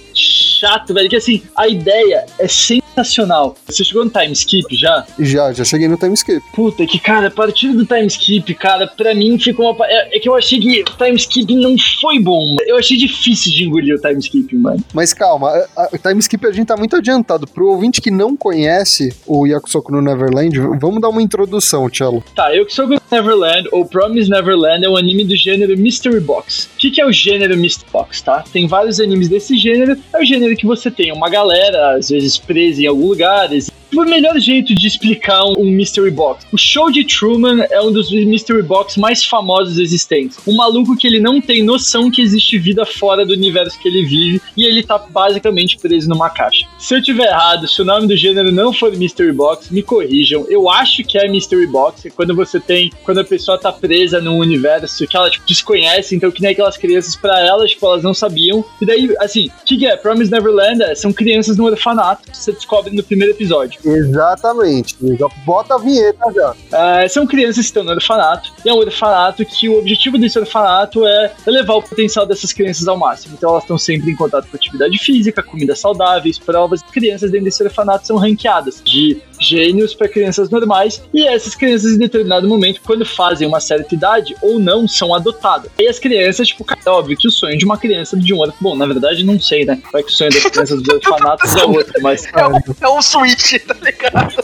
[0.58, 3.56] chato, velho, que assim, a ideia é sensacional.
[3.66, 5.04] Você chegou no time skip já?
[5.18, 6.42] Já, já cheguei no time skip.
[6.52, 9.86] Puta, que cara, a partir do time skip, cara, pra mim ficou uma.
[9.86, 12.56] É, é que eu achei que o time skip não foi bom.
[12.66, 14.82] Eu achei difícil de engolir o time skip, mano.
[14.92, 15.52] Mas calma,
[15.92, 17.46] o time skip a gente tá muito adiantado.
[17.46, 22.22] Pro ouvinte que não conhece o Yakusoku no Neverland, vamos dar uma introdução, Cello.
[22.34, 26.68] Tá, eu que sou Neverland, ou Promise Neverland, é um anime do gênero Mystery Box.
[26.74, 28.44] O que, que é o gênero Mystery Box, tá?
[28.52, 29.96] Tem vários animes desse gênero.
[30.12, 33.48] É o gênero que você tem uma galera, às vezes presa em algum lugar.
[33.94, 36.46] O melhor jeito de explicar um, Mystery Box.
[36.52, 40.38] O show de Truman é um dos Mystery Box mais famosos existentes.
[40.46, 44.04] Um maluco que ele não tem noção que existe vida fora do universo que ele
[44.04, 46.66] vive e ele tá basicamente preso numa caixa.
[46.78, 50.46] Se eu tiver errado, se o nome do gênero não for Mystery Box, me corrijam.
[50.48, 54.20] Eu acho que é Mystery Box, é quando você tem, quando a pessoa tá presa
[54.20, 58.02] num universo que ela tipo, desconhece, então que nem aquelas crianças pra elas, tipo, elas
[58.02, 58.64] não sabiam.
[58.80, 59.96] E daí, assim, o que, que é?
[59.96, 63.80] Promise Neverland é, são crianças no orfanato, que você descobre no primeiro episódio.
[63.86, 64.96] Exatamente.
[65.16, 66.54] Já bota a vinheta já.
[66.72, 70.38] Ah, são crianças que estão no orfanato, e é um orfanato que o objetivo desse
[70.38, 73.34] orfanato é elevar o potencial dessas crianças ao máximo.
[73.36, 76.82] Então elas estão sempre em contato com atividade física, comidas saudáveis, provas.
[76.82, 81.98] Crianças dentro desse orfanato são ranqueadas de gênios para crianças normais, e essas crianças em
[81.98, 85.70] determinado momento, quando fazem uma certa idade ou não, são adotadas.
[85.78, 88.38] E as crianças, tipo, cara, é óbvio que o sonho de uma criança de um
[88.38, 88.56] orfanato.
[88.60, 89.80] Bom, na verdade, não sei, né?
[89.92, 92.26] Vai que o sonho das crianças dos orfanatos é outro, mas.
[92.32, 94.36] É um, é um switch, tá ligado?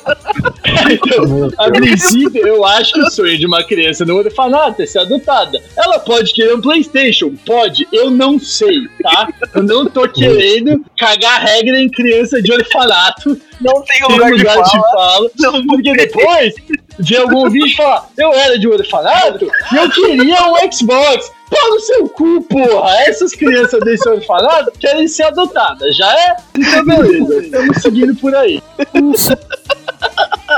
[1.58, 5.60] A princípio, eu acho que o sonho de uma criança no orfanato é ser adotada.
[5.76, 7.34] Ela pode querer um PlayStation?
[7.46, 9.28] Pode, eu não sei, tá?
[9.54, 13.40] Eu não tô querendo cagar regra em criança de orfanato.
[13.60, 14.92] Não tem Tem lugar, de fala.
[14.94, 15.30] fala.
[15.38, 16.54] Não, Porque depois
[16.98, 21.30] vê algum vídeo e fala: Eu era de orfanato e eu queria um Xbox.
[21.52, 22.94] Pau no seu cu, porra!
[23.02, 26.36] Essas crianças desse orfanato querem ser adotadas, já é?
[26.56, 28.62] Então, beleza, estamos seguindo por aí.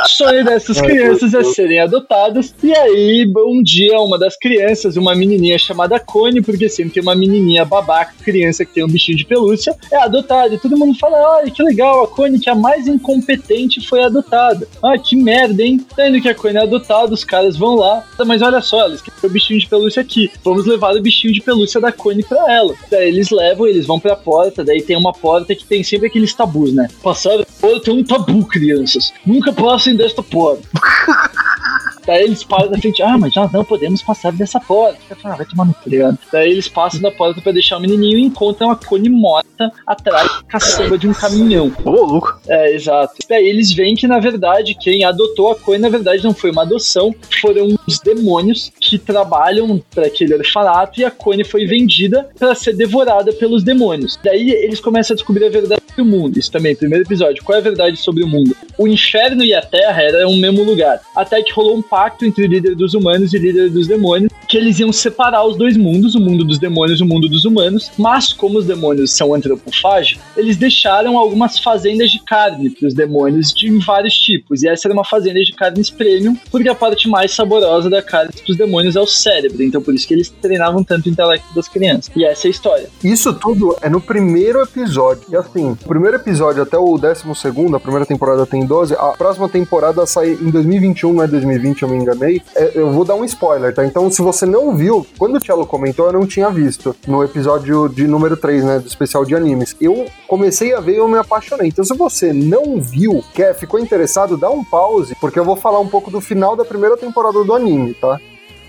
[0.04, 2.54] O sonho dessas crianças é serem adotadas.
[2.62, 7.14] E aí, um dia, uma das crianças, uma menininha chamada Cone, porque sempre tem uma
[7.14, 10.54] menininha babaca, criança que tem um bichinho de pelúcia, é adotada.
[10.54, 14.02] E todo mundo fala: olha que legal, a Cone, que é a mais incompetente, foi
[14.02, 14.66] adotada.
[14.82, 15.84] Ah, que merda, hein?
[15.94, 18.04] Tendo que a Cone é adotada, os caras vão lá.
[18.26, 20.30] Mas olha só, eles querem o bichinho de pelúcia aqui.
[20.42, 22.74] Vamos levar o bichinho de pelúcia da Cone pra ela.
[22.90, 26.34] Daí eles levam, eles vão pra porta, daí tem uma porta que tem sempre aqueles
[26.34, 26.88] tabus, né?
[27.02, 27.44] Passar
[27.82, 29.12] tem um tabu, crianças.
[29.24, 30.62] Nunca passem desta porta.
[32.06, 34.98] Daí eles param na frente, ah, mas nós não podemos passar dessa porta.
[35.24, 36.18] Ah, vai tomar no cu, tá?
[36.32, 40.28] Daí eles passam da porta pra deixar o menininho e encontram a Cone morta atrás
[40.28, 41.72] da caçamba de um caminhão.
[41.84, 42.38] Ô, louco.
[42.48, 43.14] É, exato.
[43.28, 46.62] Daí eles veem que, na verdade, quem adotou a Cone, na verdade, não foi uma
[46.62, 52.54] adoção, foram os demônios que trabalham para aquele orfanato e a Cone foi vendida para
[52.54, 54.18] ser devorada pelos demônios.
[54.22, 56.38] Daí eles começam a descobrir a verdade sobre o mundo.
[56.38, 57.42] Isso também, primeiro episódio.
[57.44, 58.56] Qual é a verdade sobre o mundo?
[58.76, 61.00] O inferno e a terra eram o mesmo lugar.
[61.14, 64.32] Até que rolou um pacto entre o líder dos humanos e o líder dos demônios,
[64.48, 67.44] que eles iam separar os dois mundos, o mundo dos demônios e o mundo dos
[67.44, 72.94] humanos, mas como os demônios são antropofágicos, eles deixaram algumas fazendas de carne para os
[72.94, 77.08] demônios de vários tipos, e essa era uma fazenda de carnes premium, porque a parte
[77.08, 80.28] mais saborosa da carne para os demônios é o cérebro, então por isso que eles
[80.42, 82.10] treinavam tanto o intelecto das crianças.
[82.16, 82.88] E essa é a história.
[83.04, 85.22] Isso tudo é no primeiro episódio.
[85.30, 89.12] E assim, o primeiro episódio até o décimo segundo, a primeira temporada tem 12, a
[89.12, 92.42] próxima temporada sai em 2021, não é 2020, eu me enganei.
[92.56, 93.84] É, eu vou dar um spoiler, tá?
[93.84, 96.94] Então, se você não viu, quando o Thiago comentou, eu não tinha visto.
[97.06, 98.78] No episódio de número 3, né?
[98.78, 99.76] Do especial de animes.
[99.80, 101.68] Eu comecei a ver e eu me apaixonei.
[101.68, 105.80] Então, se você não viu, quer, ficou interessado, dá um pause, porque eu vou falar
[105.80, 108.18] um pouco do final da primeira temporada do anime, tá?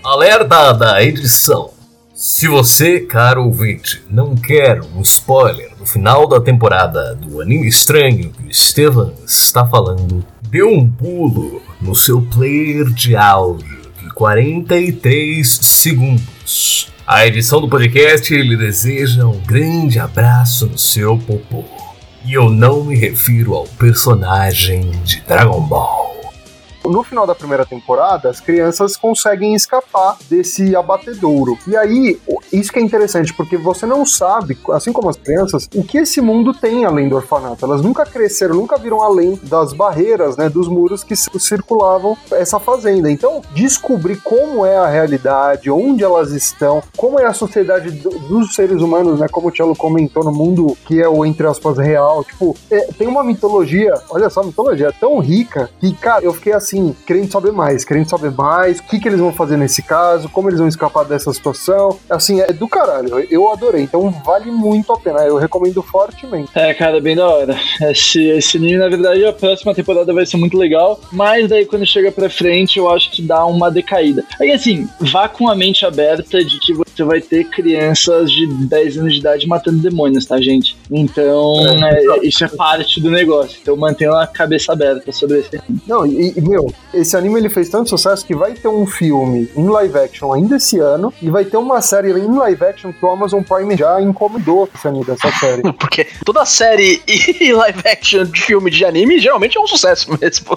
[0.04, 1.70] Alerta da edição.
[2.14, 8.32] Se você, caro ouvinte, não quer um spoiler no final da temporada do anime estranho
[8.32, 15.48] que o Estevam está falando, dê um pulo no seu player de áudio de 43
[15.48, 16.92] segundos.
[17.06, 21.64] A edição do podcast lhe deseja um grande abraço no seu popô.
[22.24, 25.95] E eu não me refiro ao personagem de Dragon Ball.
[26.88, 31.58] No final da primeira temporada, as crianças conseguem escapar desse abatedouro.
[31.66, 32.20] E aí,
[32.52, 36.20] isso que é interessante, porque você não sabe, assim como as crianças, o que esse
[36.20, 37.64] mundo tem além do orfanato.
[37.64, 43.10] Elas nunca cresceram, nunca viram além das barreiras, né, dos muros que circulavam essa fazenda.
[43.10, 48.54] Então, descobrir como é a realidade, onde elas estão, como é a sociedade do- dos
[48.54, 52.24] seres humanos, né, como o Tchelo comentou, no mundo que é o, entre aspas, real.
[52.24, 56.75] Tipo, é, tem uma mitologia, olha só, mitologia tão rica que, cara, eu fiquei assim,
[57.06, 60.48] querendo saber mais, querendo saber mais, o que, que eles vão fazer nesse caso, como
[60.48, 61.98] eles vão escapar dessa situação.
[62.08, 66.50] Assim, é do caralho, eu- adorei, então vale muito a pena, eu recomendo fortemente.
[66.54, 67.56] É, cara, bem da hora.
[67.80, 71.86] Esse, esse anime, na verdade, a próxima temporada vai ser muito legal, mas daí quando
[71.86, 74.24] chega pra frente, eu acho que dá uma decaída.
[74.40, 78.98] Aí, assim, vá com a mente aberta de que você vai ter crianças de 10
[78.98, 80.76] anos de idade matando demônios, tá, gente?
[80.90, 81.54] Então,
[81.86, 83.58] é, isso é parte do negócio.
[83.62, 85.60] Então, mantenha a cabeça aberta sobre esse.
[85.86, 89.50] Não, e, e, meu, esse anime ele fez tanto sucesso que vai ter um filme
[89.56, 93.04] em live action ainda esse ano e vai ter uma série em live action que
[93.04, 95.62] o Amazon Prime já encomendou esse anime dessa série.
[95.74, 100.56] Porque toda série e live action de filme de anime geralmente é um sucesso mesmo.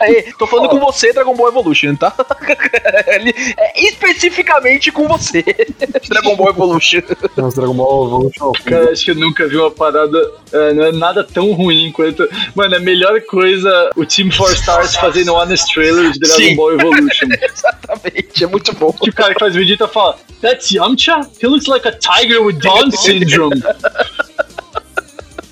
[0.00, 2.14] Aí, tô falando com você, Dragon Ball Evolution, tá?
[3.06, 5.42] É especificamente com você,
[6.08, 7.02] Dragon Ball Evolution.
[7.36, 8.52] Nossa, Dragon Ball Evolution.
[8.64, 10.18] Cara, acho que eu nunca vi uma parada.
[10.52, 12.28] é, não é nada tão ruim quanto.
[12.54, 16.56] Mano, a melhor coisa o Team 4 Stars fazendo honest trailer de Dragon Sim.
[16.56, 17.28] Ball Evolution.
[17.42, 18.92] Exatamente, é muito bom.
[18.92, 21.20] que o cara que faz Vegeta fala: That's Yamcha?
[21.42, 23.62] He looks like a tiger with Down syndrome.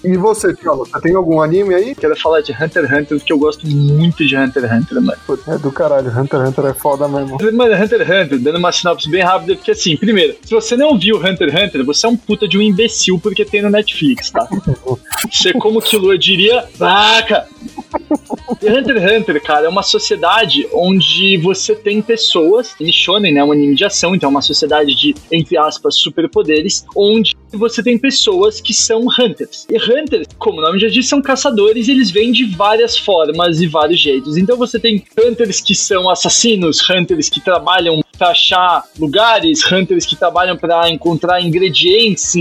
[0.03, 1.95] E você, Thiago, você tem algum anime aí?
[1.95, 5.19] Quero falar de Hunter x Hunter, porque eu gosto muito de Hunter x Hunter, mano.
[5.27, 7.39] Putz, É do caralho, Hunter x Hunter é foda mesmo.
[7.53, 10.99] Mano, Hunter x Hunter, dando uma sinopse bem rápida, porque assim, primeiro, se você não
[10.99, 14.31] viu Hunter x Hunter, você é um puta de um imbecil porque tem no Netflix,
[14.31, 14.49] tá?
[15.31, 17.47] Você, como que Lua diria, vaca!
[18.63, 23.53] Hunter x Hunter, cara, é uma sociedade onde você tem pessoas, em Shonen, né, um
[23.53, 28.61] anime de ação, então é uma sociedade de, entre aspas, superpoderes, onde você tem pessoas
[28.61, 29.67] que são Hunters.
[29.71, 33.61] E Hunters, como o nome já diz, são caçadores e eles vêm de várias formas
[33.61, 34.37] e vários jeitos.
[34.37, 40.15] Então você tem Hunters que são assassinos, Hunters que trabalham pra achar lugares, Hunters que
[40.15, 42.35] trabalham pra encontrar ingredientes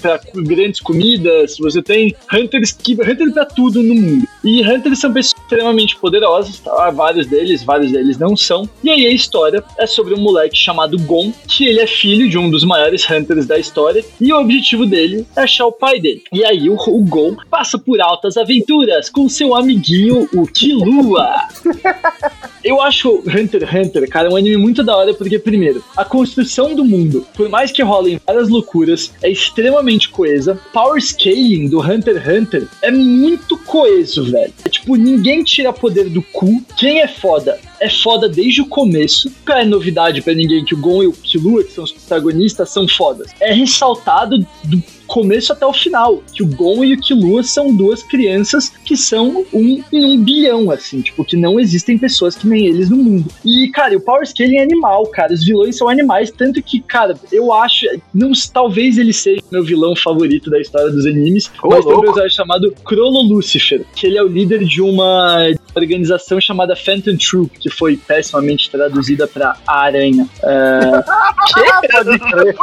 [0.00, 4.28] para grandes comidas, você tem Hunters que Hunter pra tudo no mundo.
[4.44, 6.90] E Hunters são pessoas extremamente poderosas, tá?
[6.90, 8.68] vários deles, vários deles não são.
[8.82, 12.36] E aí a história é sobre um moleque chamado Gon, que ele é filho de
[12.36, 16.22] um dos maiores Hunters da história, e o objetivo dele é achar o pai dele.
[16.32, 21.32] E aí o, o Gon passa por altas aventuras com seu amiguinho, o Killua.
[22.66, 26.74] Eu acho Hunter x Hunter, cara, um anime muito da hora, porque, primeiro, a construção
[26.74, 30.58] do mundo, por mais que rolem várias loucuras, é extremamente coesa.
[30.72, 34.52] Power scaling do Hunter x Hunter é muito coeso, velho.
[34.86, 36.62] Tipo, ninguém tira poder do cu.
[36.76, 39.28] Quem é foda é foda desde o começo.
[39.28, 42.70] Nunca é novidade pra ninguém que o Gon e o Killua, que são os protagonistas,
[42.70, 43.32] são fodas.
[43.40, 48.02] É ressaltado do começo até o final, que o Gon e o Killua são duas
[48.02, 52.66] crianças que são um em um bilhão, assim, tipo, que não existem pessoas que nem
[52.66, 53.30] eles no mundo.
[53.44, 57.14] E, cara, o Power Scaling é animal, cara, os vilões são animais, tanto que, cara,
[57.32, 61.84] eu acho, não, talvez ele seja meu vilão favorito da história dos animes, Ô, mas
[61.84, 62.06] tem um louco.
[62.06, 67.58] personagem chamado Crollo Lucifer, que ele é o líder de uma organização chamada Phantom Troop,
[67.58, 70.26] que foi pessimamente traduzida pra A Aranha.
[70.42, 70.80] É,
[71.92, 72.56] Pode crer.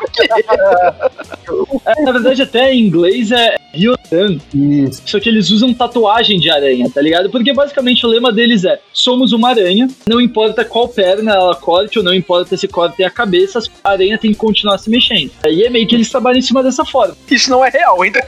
[1.85, 4.37] é, na verdade, verdade, até em inglês é Ryodan.
[4.53, 5.01] Isso.
[5.05, 7.29] Só que eles usam tatuagem de aranha, tá ligado?
[7.29, 11.99] Porque basicamente o lema deles é: somos uma aranha, não importa qual perna ela corte,
[11.99, 15.31] ou não importa se corte a cabeça, a aranha tem que continuar se mexendo.
[15.45, 17.15] E é meio que eles trabalham em cima dessa forma.
[17.29, 18.21] Isso não é real, então.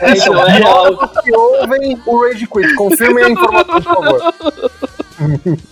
[0.00, 0.96] É, Isso então, não é real.
[0.96, 4.34] todos que ouvem o Rage Quit, confirmem a informação, por favor.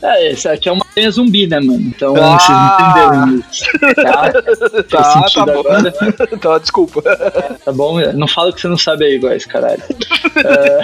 [0.03, 1.81] É, esse aqui é uma aranha zumbi, né, mano?
[1.81, 2.39] Então Ah.
[2.39, 3.65] vocês não entenderam isso.
[3.97, 4.31] Tá?
[4.91, 5.61] Tá, tá bom.
[5.61, 5.93] agora?
[6.41, 7.03] Tá, desculpa.
[7.65, 8.01] Tá bom?
[8.13, 9.83] Não fala que você não sabe aí, guys, caralho.
[10.45, 10.81] É...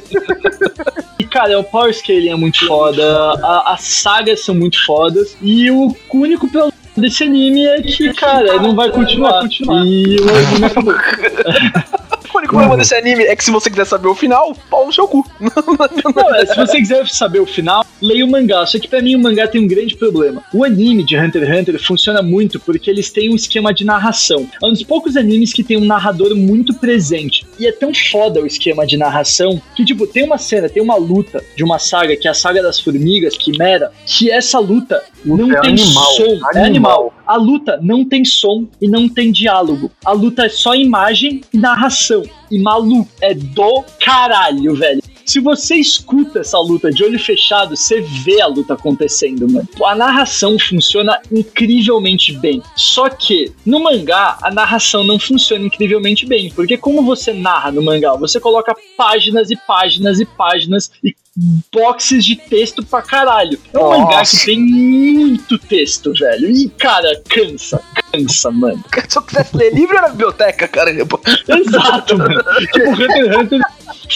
[1.18, 3.02] E, cara, o power scaling é muito foda,
[3.42, 8.54] a- as sagas são muito fodas, e o único problema desse anime é que, cara,
[8.58, 9.44] não vai continuar.
[9.44, 10.94] E o anime acabou.
[12.50, 15.06] O problema desse anime é que se você quiser saber o final, pau no seu
[15.06, 15.24] cu.
[15.40, 18.66] Não, é, se você quiser saber o final, leia o mangá.
[18.66, 20.42] Só que pra mim o mangá tem um grande problema.
[20.52, 24.48] O anime de Hunter x Hunter funciona muito porque eles têm um esquema de narração.
[24.60, 27.46] É um dos poucos animes que tem um narrador muito presente.
[27.56, 30.96] E é tão foda o esquema de narração que, tipo, tem uma cena, tem uma
[30.96, 35.52] luta de uma saga, que é a saga das formigas, Quimera, que essa luta não
[35.52, 36.22] é tem animal, som.
[36.22, 36.64] É animal.
[36.64, 37.14] animal.
[37.24, 39.90] A luta não tem som e não tem diálogo.
[40.04, 42.24] A luta é só imagem e narração.
[42.50, 45.00] E maluco, é do caralho, velho.
[45.30, 49.68] Se você escuta essa luta de olho fechado, você vê a luta acontecendo, mano.
[49.84, 52.60] A narração funciona incrivelmente bem.
[52.74, 56.50] Só que no mangá, a narração não funciona incrivelmente bem.
[56.50, 58.16] Porque como você narra no mangá?
[58.16, 61.14] Você coloca páginas e páginas e páginas e
[61.72, 63.58] boxes de texto pra caralho.
[63.72, 63.98] É um Nossa.
[63.98, 66.50] mangá que tem muito texto, velho.
[66.50, 67.80] E, cara, cansa.
[68.12, 68.82] Cansa, mano.
[69.08, 71.20] Se eu quisesse ler livro, era biblioteca, caramba.
[71.48, 72.42] Exato, mano.
[72.72, 73.60] Tipo, Hunter x Hunter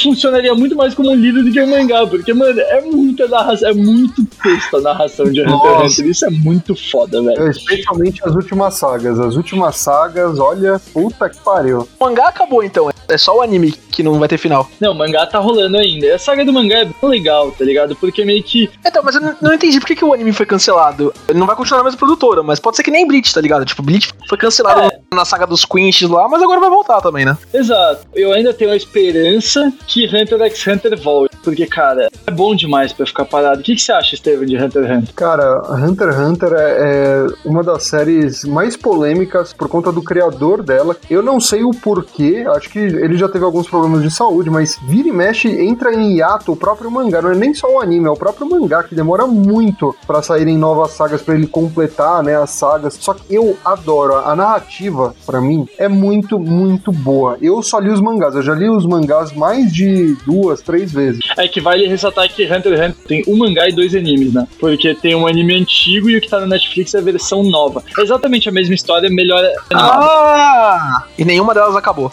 [0.02, 3.68] funcionaria muito mais como um livro do que um mangá, porque, mano, é muita narração,
[3.68, 5.98] é muito texto a narração de Hunter x.
[5.98, 6.10] Hunter.
[6.10, 7.50] Isso é muito foda, velho.
[7.50, 9.18] Especialmente as últimas sagas.
[9.18, 11.88] As últimas sagas, olha, puta que pariu.
[11.98, 12.90] O mangá acabou então.
[13.08, 14.68] É só o anime que não vai ter final.
[14.80, 16.14] Não, o mangá tá rolando ainda.
[16.14, 17.94] A saga do mangá é bem legal, tá ligado?
[17.96, 18.70] Porque meio que.
[18.84, 21.12] Então, mas eu não, não entendi por que, que o anime foi cancelado.
[21.28, 23.64] Ele não vai continuar na mesma produtora, mas pode ser que nem Bleach, tá ligado?
[23.64, 24.98] Tipo, Bleach foi cancelado É.
[25.14, 27.36] na saga dos Quinches lá, mas agora vai voltar também, né?
[27.52, 28.06] Exato.
[28.14, 31.34] Eu ainda tenho a esperança que Hunter x Hunter volte.
[31.42, 33.60] Porque, cara, é bom demais pra ficar parado.
[33.60, 35.14] O que, que você acha, Steven, de Hunter x Hunter?
[35.14, 40.62] Cara, Hunter x Hunter é, é uma das séries mais polêmicas por conta do criador
[40.62, 40.96] dela.
[41.10, 44.78] Eu não sei o porquê, acho que ele já teve alguns problemas de saúde, mas
[44.82, 47.22] vira e mexe, entra em hiato o próprio mangá.
[47.22, 50.58] Não é nem só o anime, é o próprio mangá que demora muito pra saírem
[50.58, 52.96] novas sagas, pra ele completar, né, as sagas.
[53.00, 57.36] Só que eu adoro, a narrativa, pra mim, é muito, muito boa.
[57.40, 61.20] Eu só li os mangás, eu já li os mangás mais de duas, três vezes.
[61.36, 64.46] É que vale ressaltar que Hunter x Hunter tem um mangá e dois animes, né?
[64.58, 67.82] Porque tem um anime antigo e o que tá na Netflix é a versão nova.
[67.98, 70.04] É exatamente a mesma história, melhor animada.
[70.04, 71.04] Ah!
[71.18, 72.12] E nenhuma delas acabou.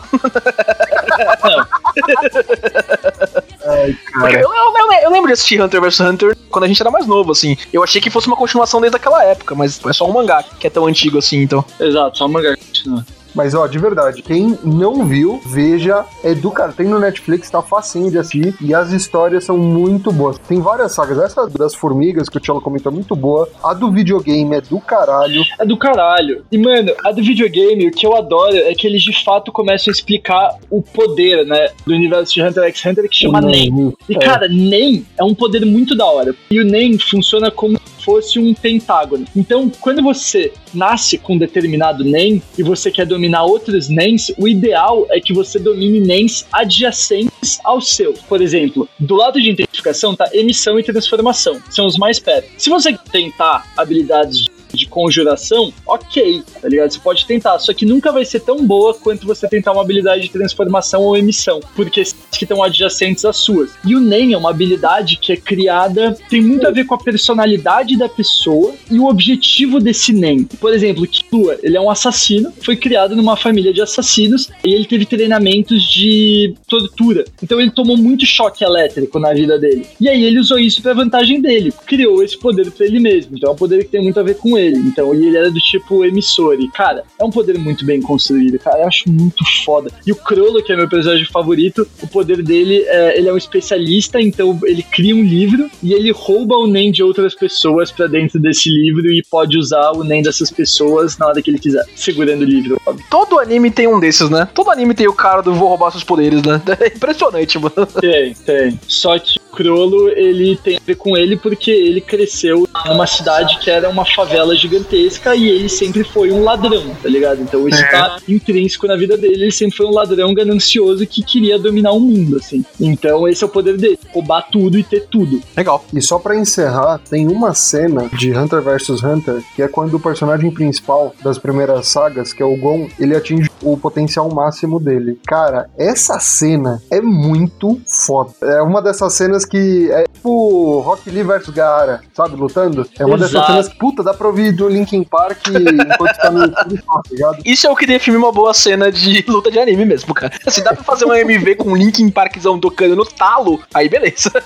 [3.66, 4.34] Ai, cara.
[4.42, 7.06] eu, eu- eu- eu lembro de assistir Hunter vs Hunter quando a gente era mais
[7.08, 7.58] novo, assim.
[7.72, 10.68] Eu achei que fosse uma continuação desde aquela época, mas é só um mangá que
[10.68, 11.64] é tão antigo assim, então.
[11.80, 13.06] Exato, só um mangá que continua.
[13.36, 16.72] Mas ó, de verdade, quem não viu, veja, é do cara.
[16.72, 20.38] Tem no Netflix, tá facinho de assistir e as histórias são muito boas.
[20.40, 21.18] Tem várias sagas.
[21.20, 23.48] Essa das formigas que o Tchelo comentou é muito boa.
[23.64, 25.44] A do videogame é do caralho.
[25.60, 26.44] É do caralho.
[26.52, 29.92] E, mano, a do videogame, o que eu adoro é que eles de fato começam
[29.92, 31.70] a explicar o poder, né?
[31.86, 33.94] Do universo de Hunter x Hunter que chama NEM.
[34.10, 34.20] E, É.
[34.20, 36.34] cara, NEM é um poder muito da hora.
[36.50, 39.26] E o NEM funciona como fosse um pentágono.
[39.36, 44.48] Então, quando você nasce com um determinado NEM e você quer dominar outros NEMs, o
[44.48, 48.14] ideal é que você domine NEMs adjacentes ao seu.
[48.28, 51.62] Por exemplo, do lado de intensificação tá emissão e transformação.
[51.70, 52.50] São os mais perto.
[52.58, 56.92] Se você tentar habilidades de conjuração, ok, tá ligado?
[56.92, 60.24] Você pode tentar, só que nunca vai ser tão boa quanto você tentar uma habilidade
[60.24, 62.04] de transformação ou emissão, porque
[62.38, 63.72] que estão adjacentes às suas.
[63.86, 66.98] E o NEM é uma habilidade que é criada, tem muito a ver com a
[66.98, 70.46] personalidade da pessoa e o objetivo desse NEM.
[70.60, 74.86] Por exemplo, Killua, ele é um assassino, foi criado numa família de assassinos e ele
[74.86, 77.26] teve treinamentos de tortura.
[77.44, 79.86] Então ele tomou muito choque elétrico na vida dele.
[80.00, 83.38] E aí ele usou isso pra vantagem dele, criou esse poder pra ele mesmo.
[83.38, 84.61] Então é um poder que tem muito a ver com ele.
[84.70, 86.56] Então, e ele era do tipo emissor.
[86.60, 88.80] E, cara, é um poder muito bem construído, cara.
[88.80, 89.92] Eu acho muito foda.
[90.06, 93.38] E o Crollo, que é meu personagem favorito, o poder dele é, ele é um
[93.38, 98.08] especialista, então ele cria um livro e ele rouba o NEM de outras pessoas pra
[98.08, 101.86] dentro desse livro e pode usar o NEM dessas pessoas na hora que ele quiser,
[101.96, 102.80] segurando o livro.
[102.86, 103.06] óbvio.
[103.10, 104.48] Todo anime tem um desses, né?
[104.54, 106.62] Todo anime tem o cara do vou roubar seus poderes, né?
[106.82, 107.86] É impressionante, mano.
[108.00, 108.80] Tem, tem.
[108.88, 113.60] Só que o Crollo, ele tem a ver com ele porque ele cresceu numa cidade
[113.60, 117.42] que era uma favela gigantesca e ele sempre foi um ladrão, tá ligado?
[117.42, 117.92] Então isso É.
[117.92, 122.00] tá intrínseco na vida dele, ele sempre foi um ladrão ganancioso que queria dominar o
[122.00, 122.64] mundo, assim.
[122.80, 125.42] Então esse é o poder dele, roubar tudo e ter tudo.
[125.56, 125.84] Legal.
[125.94, 130.00] E só pra encerrar, tem uma cena de Hunter vs Hunter que é quando o
[130.00, 135.20] personagem principal das primeiras sagas, que é o Gon, ele atinge o potencial máximo dele.
[135.28, 138.32] Cara, essa cena é muito foda.
[138.42, 142.86] É uma dessas cenas que é tipo Rock Lee vs Gaara, sabe, lutando?
[143.00, 143.48] É uma dessas Exato.
[143.52, 147.39] cenas que, puta, dá pra ouvir do Linkin Park enquanto tá no YouTube, tá ligado?
[147.45, 150.33] Isso é o que define uma boa cena de luta de anime mesmo, cara.
[150.49, 154.27] Se dá pra fazer um MV com um Linkin Parkzão tocando no talo, aí beleza.
[154.27, 154.33] 比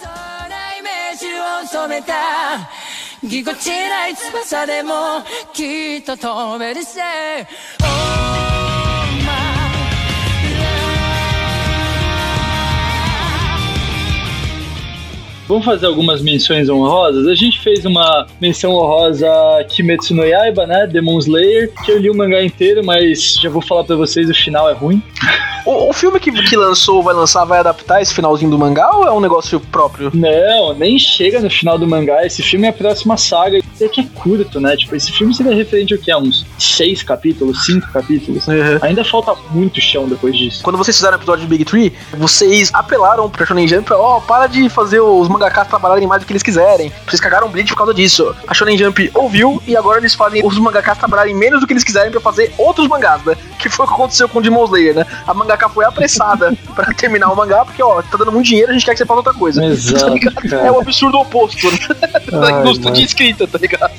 [0.00, 0.12] そん
[0.48, 2.12] なイメージを染めた
[3.22, 5.22] ぎこちない翼でも
[5.52, 7.00] きっと飛べるせ
[7.82, 8.63] Oh
[15.47, 17.27] Vamos fazer algumas menções honrosas?
[17.27, 19.27] A gente fez uma menção honrosa
[19.59, 20.87] a Kimetsu no Yaiba, né?
[20.87, 24.33] Demon Slayer, que eu li o mangá inteiro, mas já vou falar pra vocês, o
[24.33, 25.01] final é ruim.
[25.65, 29.07] O, o filme que, que lançou, vai lançar, vai adaptar esse finalzinho do mangá ou
[29.07, 30.11] é um negócio próprio?
[30.13, 32.25] Não, nem chega no final do mangá.
[32.25, 33.59] Esse filme é a próxima saga.
[33.81, 34.77] É que é curto, né?
[34.77, 36.11] Tipo, esse filme seria referente ao que?
[36.11, 38.47] A uns seis capítulos, cinco capítulos.
[38.81, 40.63] Ainda falta muito chão depois disso.
[40.63, 44.19] Quando vocês fizeram o episódio de Big Tree, vocês apelaram pra Shonen Jump pra, ó,
[44.19, 46.91] para de fazer os mangakas trabalharem mais do que eles quiserem.
[47.07, 48.35] Vocês cagaram Bleach por causa disso.
[48.47, 51.83] A Shonen Jump ouviu e agora eles fazem os mangakas trabalharem menos do que eles
[51.83, 53.35] quiserem pra fazer outros mangás, né?
[53.59, 55.05] Que foi o que aconteceu com o Demon Slayer, né?
[55.27, 58.73] A mangaka foi apressada pra terminar o mangá, porque, ó, tá dando muito dinheiro, a
[58.73, 59.63] gente quer que você faça outra coisa.
[59.65, 60.15] Exato,
[60.49, 60.57] Tá.
[60.57, 61.77] É o absurdo oposto, né?
[62.31, 63.91] Da indústria de escrita, tá ligado?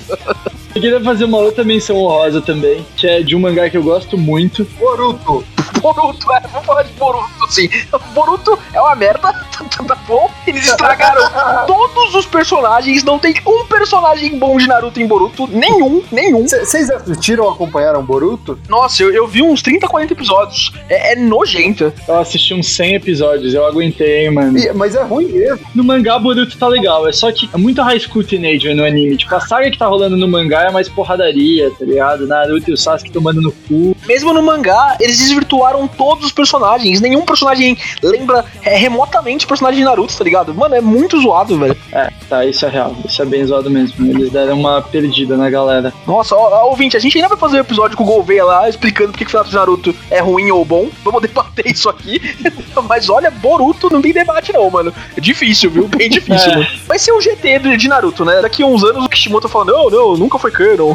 [0.74, 3.82] Eu queria fazer uma outra menção honrosa também, que é de um mangá que eu
[3.82, 4.64] gosto muito.
[4.78, 5.45] Boruto!
[5.81, 7.69] Boruto, é, vamos falar de Boruto, assim.
[8.14, 10.31] Boruto é uma merda, tá, tá bom?
[10.47, 11.23] Eles estragaram
[11.67, 16.47] todos os personagens, não tem um personagem bom de Naruto em Boruto, nenhum, nenhum.
[16.47, 18.59] Vocês assistiram ou acompanharam Boruto?
[18.69, 21.93] Nossa, eu, eu vi uns 30, 40 episódios, é, é nojento.
[22.09, 24.59] Eu assisti uns 100 episódios, eu aguentei, mano.
[24.59, 25.64] E- Mas é ruim mesmo.
[25.75, 29.17] No mangá, Boruto tá legal, é só que é muito high school teenager no anime.
[29.17, 32.27] Tipo, a saga que tá rolando no mangá é mais porradaria, tá ligado?
[32.27, 33.97] Naruto e o Sasuke tomando no cu.
[34.07, 35.21] Mesmo no mangá, eles
[35.57, 40.55] desvirtuaram todos os personagens, nenhum personagem lembra é, remotamente o personagem de Naruto, tá ligado?
[40.55, 41.77] Mano, é muito zoado, velho.
[41.93, 42.95] É, tá, isso é real.
[43.05, 44.07] Isso é bem zoado mesmo.
[44.07, 45.93] Eles deram uma perdida na galera.
[46.07, 48.69] Nossa, ó, ó, ouvinte, a gente ainda vai fazer um episódio com o Gouveia lá,
[48.69, 50.89] explicando por que o final de Naruto é ruim ou bom.
[51.03, 52.21] Vamos debater isso aqui.
[52.89, 54.93] Mas olha, Boruto não tem debate não, mano.
[55.17, 55.89] É difícil, viu?
[55.89, 56.57] Bem difícil, É.
[56.57, 56.67] mano.
[56.87, 58.41] Vai ser o GT de, de Naruto, né?
[58.43, 60.95] Daqui a uns anos o Kishimoto fala, não, não, nunca foi canon.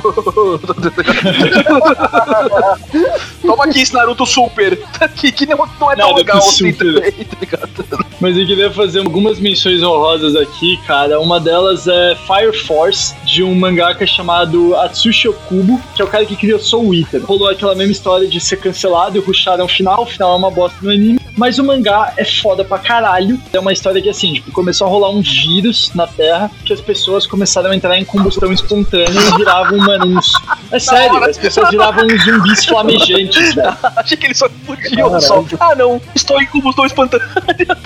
[3.41, 4.77] Toma aqui esse Naruto Super.
[5.15, 6.93] que, que não, não é tão Naruto legal assim Super.
[6.93, 8.05] também, tá ligado?
[8.19, 11.19] Mas eu queria fazer algumas menções honrosas aqui, cara.
[11.19, 16.25] Uma delas é Fire Force, de um mangaka chamado Atsushi Okubo, que é o cara
[16.25, 17.23] que criou Soul Eater.
[17.25, 20.51] Rolou aquela mesma história de ser cancelado e ruxaram o final, o final é uma
[20.51, 21.19] bosta no anime.
[21.37, 23.39] Mas o mangá é foda pra caralho.
[23.53, 26.81] É uma história que, assim, tipo, começou a rolar um vírus na Terra que as
[26.81, 30.29] pessoas começaram a entrar em combustão espontânea e viravam, mano, uns...
[30.71, 33.77] É sério, as pessoas viravam uns zumbis flamejantes, velho.
[33.95, 35.43] Achei que eles só fudiam só.
[35.57, 37.25] Ah, não, estou em combustão espontânea,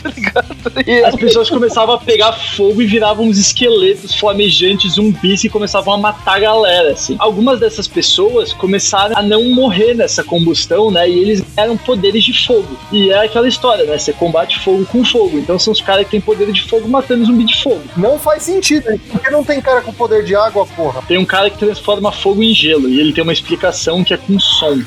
[0.02, 0.56] tá ligado?
[0.88, 5.94] E- As pessoas começavam a pegar fogo e viravam uns esqueletos flamejantes, zumbis e começavam
[5.94, 7.16] a matar a galera, assim.
[7.20, 11.10] Algumas dessas pessoas começaram a não morrer nessa combustão, né?
[11.10, 12.78] E eles eram poderes de fogo.
[12.92, 13.98] E é aquela história, né?
[13.98, 15.38] Você combate fogo com fogo.
[15.38, 17.82] Então são os caras que têm poder de fogo matando zumbi de fogo.
[17.98, 19.02] Não faz sentido, hein?
[19.12, 21.02] Porque não tem cara com poder de água, porra.
[21.08, 24.18] Tem um cara que transforma fogo em gelo e ele tem uma explicação que é
[24.18, 24.82] com som.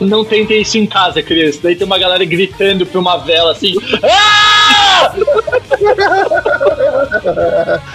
[0.00, 1.60] Não tentem isso em casa, criança.
[1.62, 3.74] Daí tem uma galera gritando pra uma vela assim.
[4.02, 5.14] "Ah!"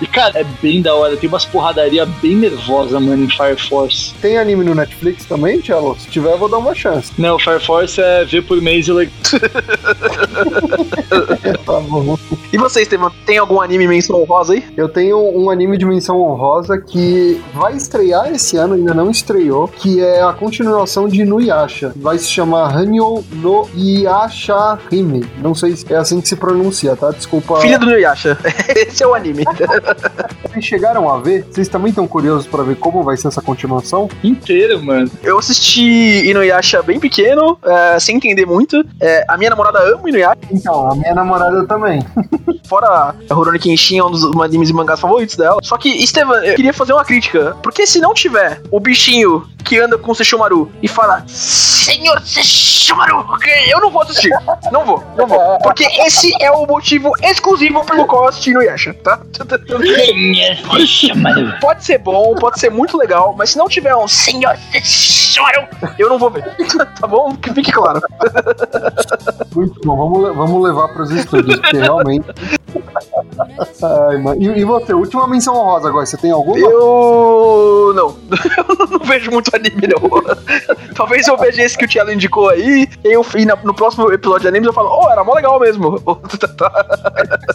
[0.01, 1.17] E cara, é bem da hora.
[1.17, 4.13] Tem umas porradaria bem nervosa, mano, em Fire Force.
[4.21, 5.97] Tem anime no Netflix também, Tchelo?
[5.99, 7.11] Se tiver, eu vou dar uma chance.
[7.17, 9.13] Não, Fire Force é ver por mês e legal.
[11.65, 12.17] Tá bom.
[12.51, 14.63] E vocês, Estevam, tem algum anime menção honrosa aí?
[14.75, 19.67] Eu tenho um anime de menção honrosa que vai estrear esse ano, ainda não estreou,
[19.67, 21.93] que é a continuação de Inuyasha.
[21.95, 25.25] Vai se chamar Hanyo no Yasha Hime.
[25.38, 27.11] Não sei se é assim que se pronuncia, tá?
[27.11, 27.59] Desculpa.
[27.72, 28.38] Filha do Nuyasha.
[28.76, 29.45] Esse é o anime.
[30.43, 31.45] Vocês chegaram a ver?
[31.49, 34.09] Vocês também estão curiosos pra ver como vai ser essa continuação?
[34.22, 35.09] Inteiro, mano.
[35.24, 38.84] Eu assisti Inuyasha bem pequeno, é, sem entender muito.
[38.99, 42.05] É, a minha namorada ama Inuyasha, Então, a minha namorada também.
[42.67, 45.59] fora Rurouni Kenshin é um dos animes e mangás favoritos dela.
[45.61, 47.55] Só que, Estevam, eu queria fazer uma crítica.
[47.61, 53.26] Porque se não tiver o bichinho que anda com o Sesshomaru e fala Senhor Sesshomaru,
[53.69, 54.30] eu não vou assistir.
[54.72, 55.39] Não vou, não vou.
[55.59, 59.20] Porque esse é o motivo exclusivo pelo qual eu assisti Inuyasha, tá?
[61.59, 65.68] Pode ser bom, pode ser muito legal, mas se não tiver um Senhor Sesshomaru,
[65.99, 66.43] eu não vou ver.
[66.99, 67.36] tá bom?
[67.36, 68.01] Que fique claro.
[69.55, 72.26] Muito bom, vamos, vamos levar pros estúdios, porque realmente.
[74.09, 74.41] Ai, mano.
[74.41, 76.57] E, e você, última menção honrosa agora, você tem alguma?
[76.57, 77.93] Eu.
[77.95, 78.16] Não.
[78.82, 80.09] Eu não vejo muito anime, não.
[80.95, 84.12] Talvez eu veja esse que o Tielo indicou aí, e, eu, e na- no próximo
[84.12, 86.01] episódio de animes eu falo, oh, era mó legal mesmo.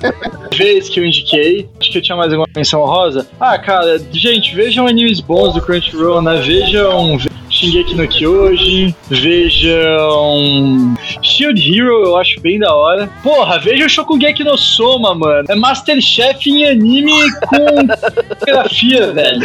[0.56, 3.26] Vez que eu indiquei, acho que eu tinha mais alguma menção rosa.
[3.38, 6.40] Ah, cara, gente, vejam animes bons do Crunchyroll, né?
[6.40, 7.18] Vejam
[7.56, 13.08] Shingeki no Kyojin, vejam Shield Hero, eu acho bem da hora.
[13.22, 15.46] Porra, vejam Shokugeki no Soma, mano.
[15.48, 17.56] É Masterchef em anime com
[18.28, 19.40] fotografia, velho.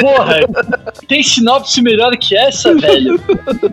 [0.00, 0.40] Porra,
[1.08, 3.20] tem sinopse melhor que essa, velho?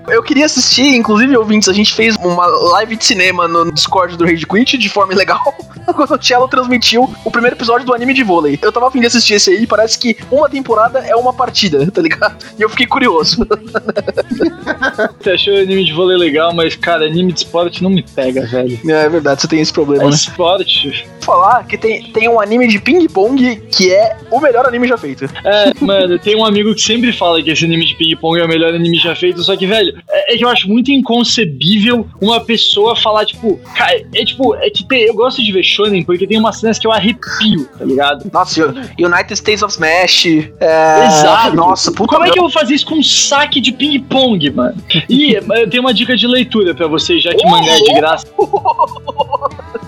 [0.08, 4.26] eu queria assistir, inclusive, ouvintes, a gente fez uma live de cinema no Discord do
[4.26, 5.54] Rage Quit de forma ilegal,
[5.96, 8.58] quando o Cello transmitiu o primeiro episódio do anime de vôlei.
[8.64, 11.86] Eu tava afim de assistir esse aí, e parece que uma temporada é uma partida,
[11.92, 12.36] tá ligado?
[12.58, 13.46] E eu fiquei curioso.
[15.20, 18.80] Você achou anime de vôlei legal, mas, cara, anime de esporte não me pega, velho.
[18.90, 20.14] É verdade, você tem esse problema, É né?
[20.14, 21.06] esporte.
[21.22, 25.26] Falar que tem, tem um anime de ping-pong que é o melhor anime já feito.
[25.44, 28.48] É, mano, tem um amigo que sempre fala que esse anime de ping-pong é o
[28.48, 32.40] melhor anime já feito, só que, velho, é, é que eu acho muito inconcebível uma
[32.42, 36.28] pessoa falar, tipo, cara, é tipo, é que tem- eu gosto de ver shonen porque
[36.28, 38.30] tem umas cenas que eu arrepio, tá ligado?
[38.32, 40.26] Nossa, United States of Smash.
[40.60, 41.08] É...
[41.08, 41.56] Exato.
[41.56, 44.76] Nossa, puta Como é que eu vou fazer isso com um saque de ping-pong, mano?
[45.09, 48.26] E eu tenho uma dica de leitura pra vocês, já que mangá é de graça.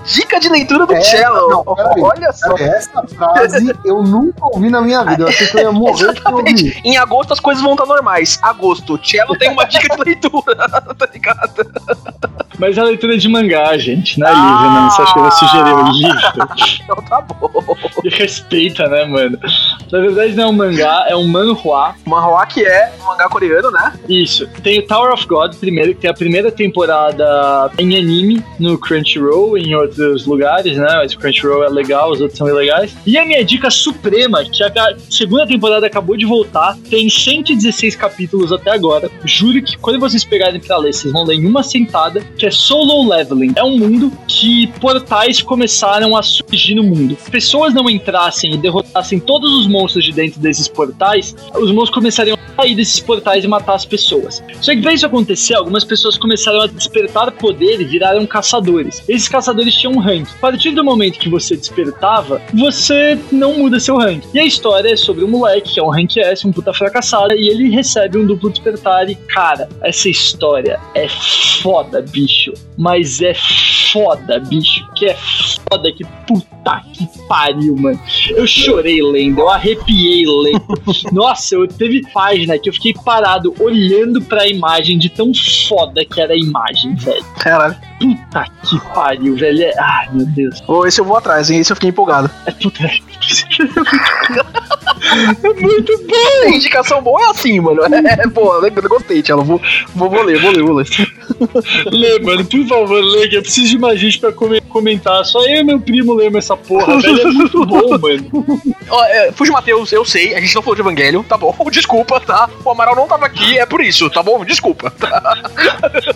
[0.06, 1.50] Dica de leitura do É, Cello.
[1.66, 2.02] não, peraí.
[2.02, 2.56] Olha só.
[2.58, 5.24] Essa frase eu nunca ouvi na minha vida.
[5.24, 6.20] Eu achei que eu ia morrer de ouvir.
[6.20, 6.82] Exatamente.
[6.86, 8.40] Em agosto as coisas vão estar normais.
[8.42, 10.56] Agosto, Cello tem uma dica de leitura,
[10.98, 11.70] tá ligado?
[12.58, 14.90] Mas a leitura é de mangá, gente, não é livro, não.
[14.92, 16.18] Você acha que eu vou sugerir um livro?
[16.88, 17.52] Então tá bom.
[18.06, 19.38] E respeita, né, mano?
[19.92, 21.94] Na verdade não é um mangá, é um manhua.
[22.06, 23.94] Manhwa que é um mangá coreano, né?
[24.08, 24.48] Isso.
[24.64, 29.58] Tem o Tower of God primeiro, que tem a primeira temporada em anime no Crunchyroll
[29.58, 30.88] em outros lugares, né?
[30.96, 32.96] Mas o Crunchyroll é legal, os outros são ilegais.
[33.06, 38.52] E a minha dica suprema, que a segunda temporada acabou de voltar, tem 116 capítulos
[38.52, 39.10] até agora.
[39.26, 42.52] Juro que quando vocês pegarem pra ler, vocês vão ler em uma sentada, que é
[42.52, 43.54] Solo Leveling.
[43.56, 47.18] É um mundo que portais começaram a surgir no mundo.
[47.20, 51.92] Se pessoas não entrassem e derrotassem todos os monstros de dentro desses portais, os monstros
[51.92, 54.44] começariam a sair desses portais e matar as pessoas.
[54.62, 59.04] Só que pra isso acontecer, algumas pessoas começaram a despertar poder e viraram caçadores.
[59.08, 60.28] Esses caçadores tinham um rank.
[60.38, 64.24] A partir do momento que você despertava, você não muda seu rank.
[64.34, 67.34] E a história é sobre um moleque que é um rank S, um puta fracassado,
[67.34, 69.10] e ele recebe um duplo despertar.
[69.10, 71.08] E cara, essa história é
[71.62, 72.54] foda, bicho.
[72.78, 73.34] Mas é
[73.92, 74.86] foda, bicho.
[74.96, 75.18] Que é
[75.70, 76.57] foda, que puta
[76.94, 78.00] que pariu, mano.
[78.30, 80.64] Eu chorei lendo, eu arrepiei lendo.
[81.12, 85.32] Nossa, eu teve página que eu fiquei parado olhando pra imagem de tão
[85.68, 87.26] foda que era a imagem, velho.
[87.40, 87.76] Caralho.
[88.00, 89.64] Puta que pariu, velho.
[89.64, 89.74] É...
[89.80, 90.62] Ai, meu Deus.
[90.68, 91.60] Ô, esse eu vou atrás, hein?
[91.60, 92.30] Esse eu fiquei empolgado.
[92.46, 92.84] É puta.
[92.86, 93.00] é
[95.62, 96.50] muito bom.
[96.54, 97.82] Indicação boa é assim, mano.
[97.84, 99.44] É, pô, eu gostei, Cello.
[99.44, 99.62] Vou,
[99.96, 100.86] vou, vou ler, vou ler, vou ler.
[101.92, 105.24] Lê, mano, por favor, lê, que eu preciso de mais gente pra come- comentar.
[105.26, 107.22] Só eu e meu primo lemos essa porra, velho.
[107.22, 108.62] É muito bom, mano.
[108.90, 111.56] Ó, é, Fuji Matheus, eu sei, a gente não falou de Evangelho, tá bom?
[111.72, 112.50] Desculpa, tá?
[112.64, 114.44] O Amaral não tava aqui, é por isso, tá bom?
[114.46, 114.92] Desculpa.
[114.92, 115.34] tá?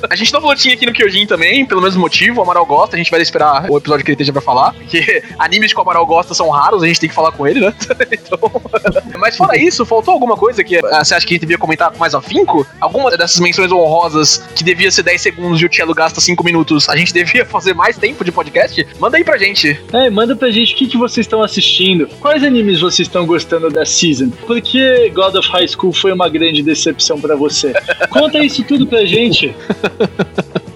[0.09, 2.97] A gente não falou de aqui no Kyojin também, pelo mesmo motivo, o Amaral gosta,
[2.97, 5.81] a gente vai esperar o episódio que ele esteja pra falar, porque animes que o
[5.81, 7.73] Amaral gosta são raros, a gente tem que falar com ele, né?
[8.11, 8.39] Então...
[9.17, 11.91] Mas fora isso, faltou alguma coisa que ah, você acha que a gente devia comentar
[11.91, 12.67] com mais afinco?
[12.79, 16.89] Alguma dessas menções honrosas que devia ser 10 segundos e o Cello gasta 5 minutos,
[16.89, 18.85] a gente devia fazer mais tempo de podcast?
[18.99, 19.79] Manda aí pra gente.
[19.93, 22.07] É, manda pra gente o que, que vocês estão assistindo.
[22.19, 24.29] Quais animes vocês estão gostando da season?
[24.29, 27.73] Por que God of High School foi uma grande decepção pra você?
[28.09, 29.55] Conta isso tudo pra gente.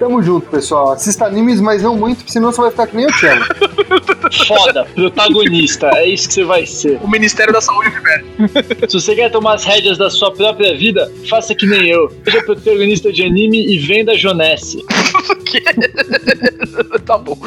[0.05, 0.91] Tamo junto, pessoal.
[0.91, 3.43] Assista animes, mas não muito, senão você vai ficar que nem o Cello.
[4.47, 5.89] foda, protagonista.
[5.95, 6.99] É isso que você vai ser.
[7.01, 8.25] O Ministério da Saúde Universo.
[8.87, 12.13] Se você quer tomar as rédeas da sua própria vida, faça que nem eu.
[12.23, 14.85] Seja protagonista de anime e venda Jonesse.
[17.03, 17.39] tá bom.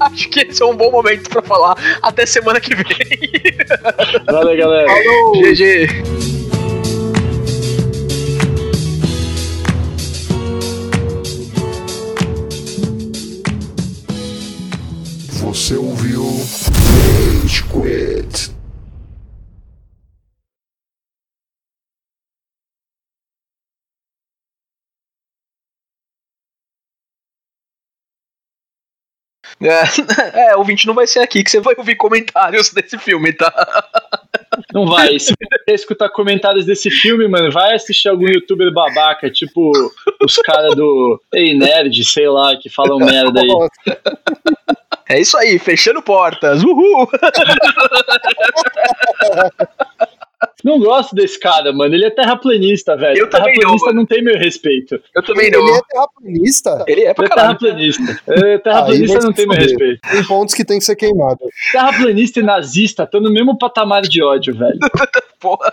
[0.00, 1.76] Acho que esse é um bom momento pra falar.
[2.02, 2.84] Até semana que vem.
[4.26, 4.88] Valeu, galera.
[5.36, 6.37] GG.
[15.40, 18.58] Você ouviu Rage Quit.
[29.60, 33.52] É, é, ouvinte, não vai ser aqui que você vai ouvir comentários desse filme, tá?
[34.74, 35.18] Não vai.
[35.18, 39.72] Se você quer escutar comentários desse filme, mano, vai assistir algum youtuber babaca, tipo
[40.20, 43.48] os caras do Ei Nerd, sei lá, que falam merda aí.
[45.08, 46.62] É isso aí, fechando portas.
[46.62, 47.08] Uhul!
[50.64, 51.94] Não gosto desse cara, mano.
[51.94, 53.18] Ele é terraplanista, velho.
[53.18, 55.00] Eu também terraplanista não, não, tem meu respeito.
[55.14, 55.76] Eu também Ele não.
[55.76, 56.84] é terraplanista.
[56.86, 58.20] Ele é pra Ele é terraplanista.
[58.28, 60.00] É, terraplanista não tem meu respeito.
[60.10, 61.40] Tem pontos que tem que ser queimado.
[61.72, 64.78] Terraplanista e nazista estão no mesmo patamar de ódio, velho.
[65.40, 65.72] Porra.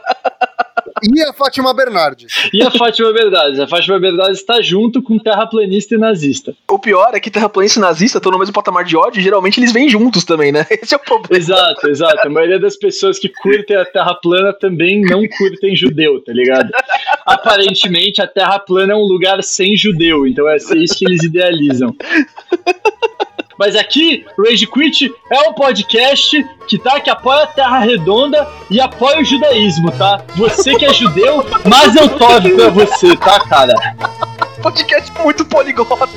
[1.03, 2.49] E a Fátima Bernardes.
[2.53, 3.59] E a Fátima Bernardes?
[3.59, 6.55] A Fátima Bernardes está junto com terraplanista e nazista.
[6.71, 9.59] O pior é que terraplanista e nazista estão no mesmo patamar de ódio e geralmente
[9.59, 10.65] eles vêm juntos também, né?
[10.71, 11.35] Esse é o problema.
[11.35, 12.25] Exato, exato.
[12.25, 16.69] A maioria das pessoas que curtem a Terra plana também não curtem judeu, tá ligado?
[17.25, 21.93] Aparentemente, a Terra plana é um lugar sem judeu, então é isso que eles idealizam.
[23.58, 28.82] Mas aqui, Rage Quit é um podcast que tá que apoia a Terra Redonda e
[28.82, 30.22] apoia o judaísmo, tá?
[30.36, 33.74] Você que é judeu, mas eu torço pra você, tá, cara?
[34.62, 36.10] Podcast muito poliglota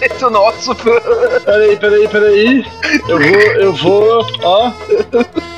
[0.00, 0.74] esse é nosso.
[0.74, 2.66] Peraí, peraí, peraí.
[3.08, 4.72] Eu vou, eu vou, ó.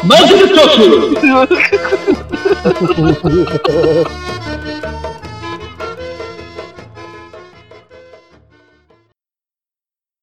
[0.04, 1.16] Mais um tofu!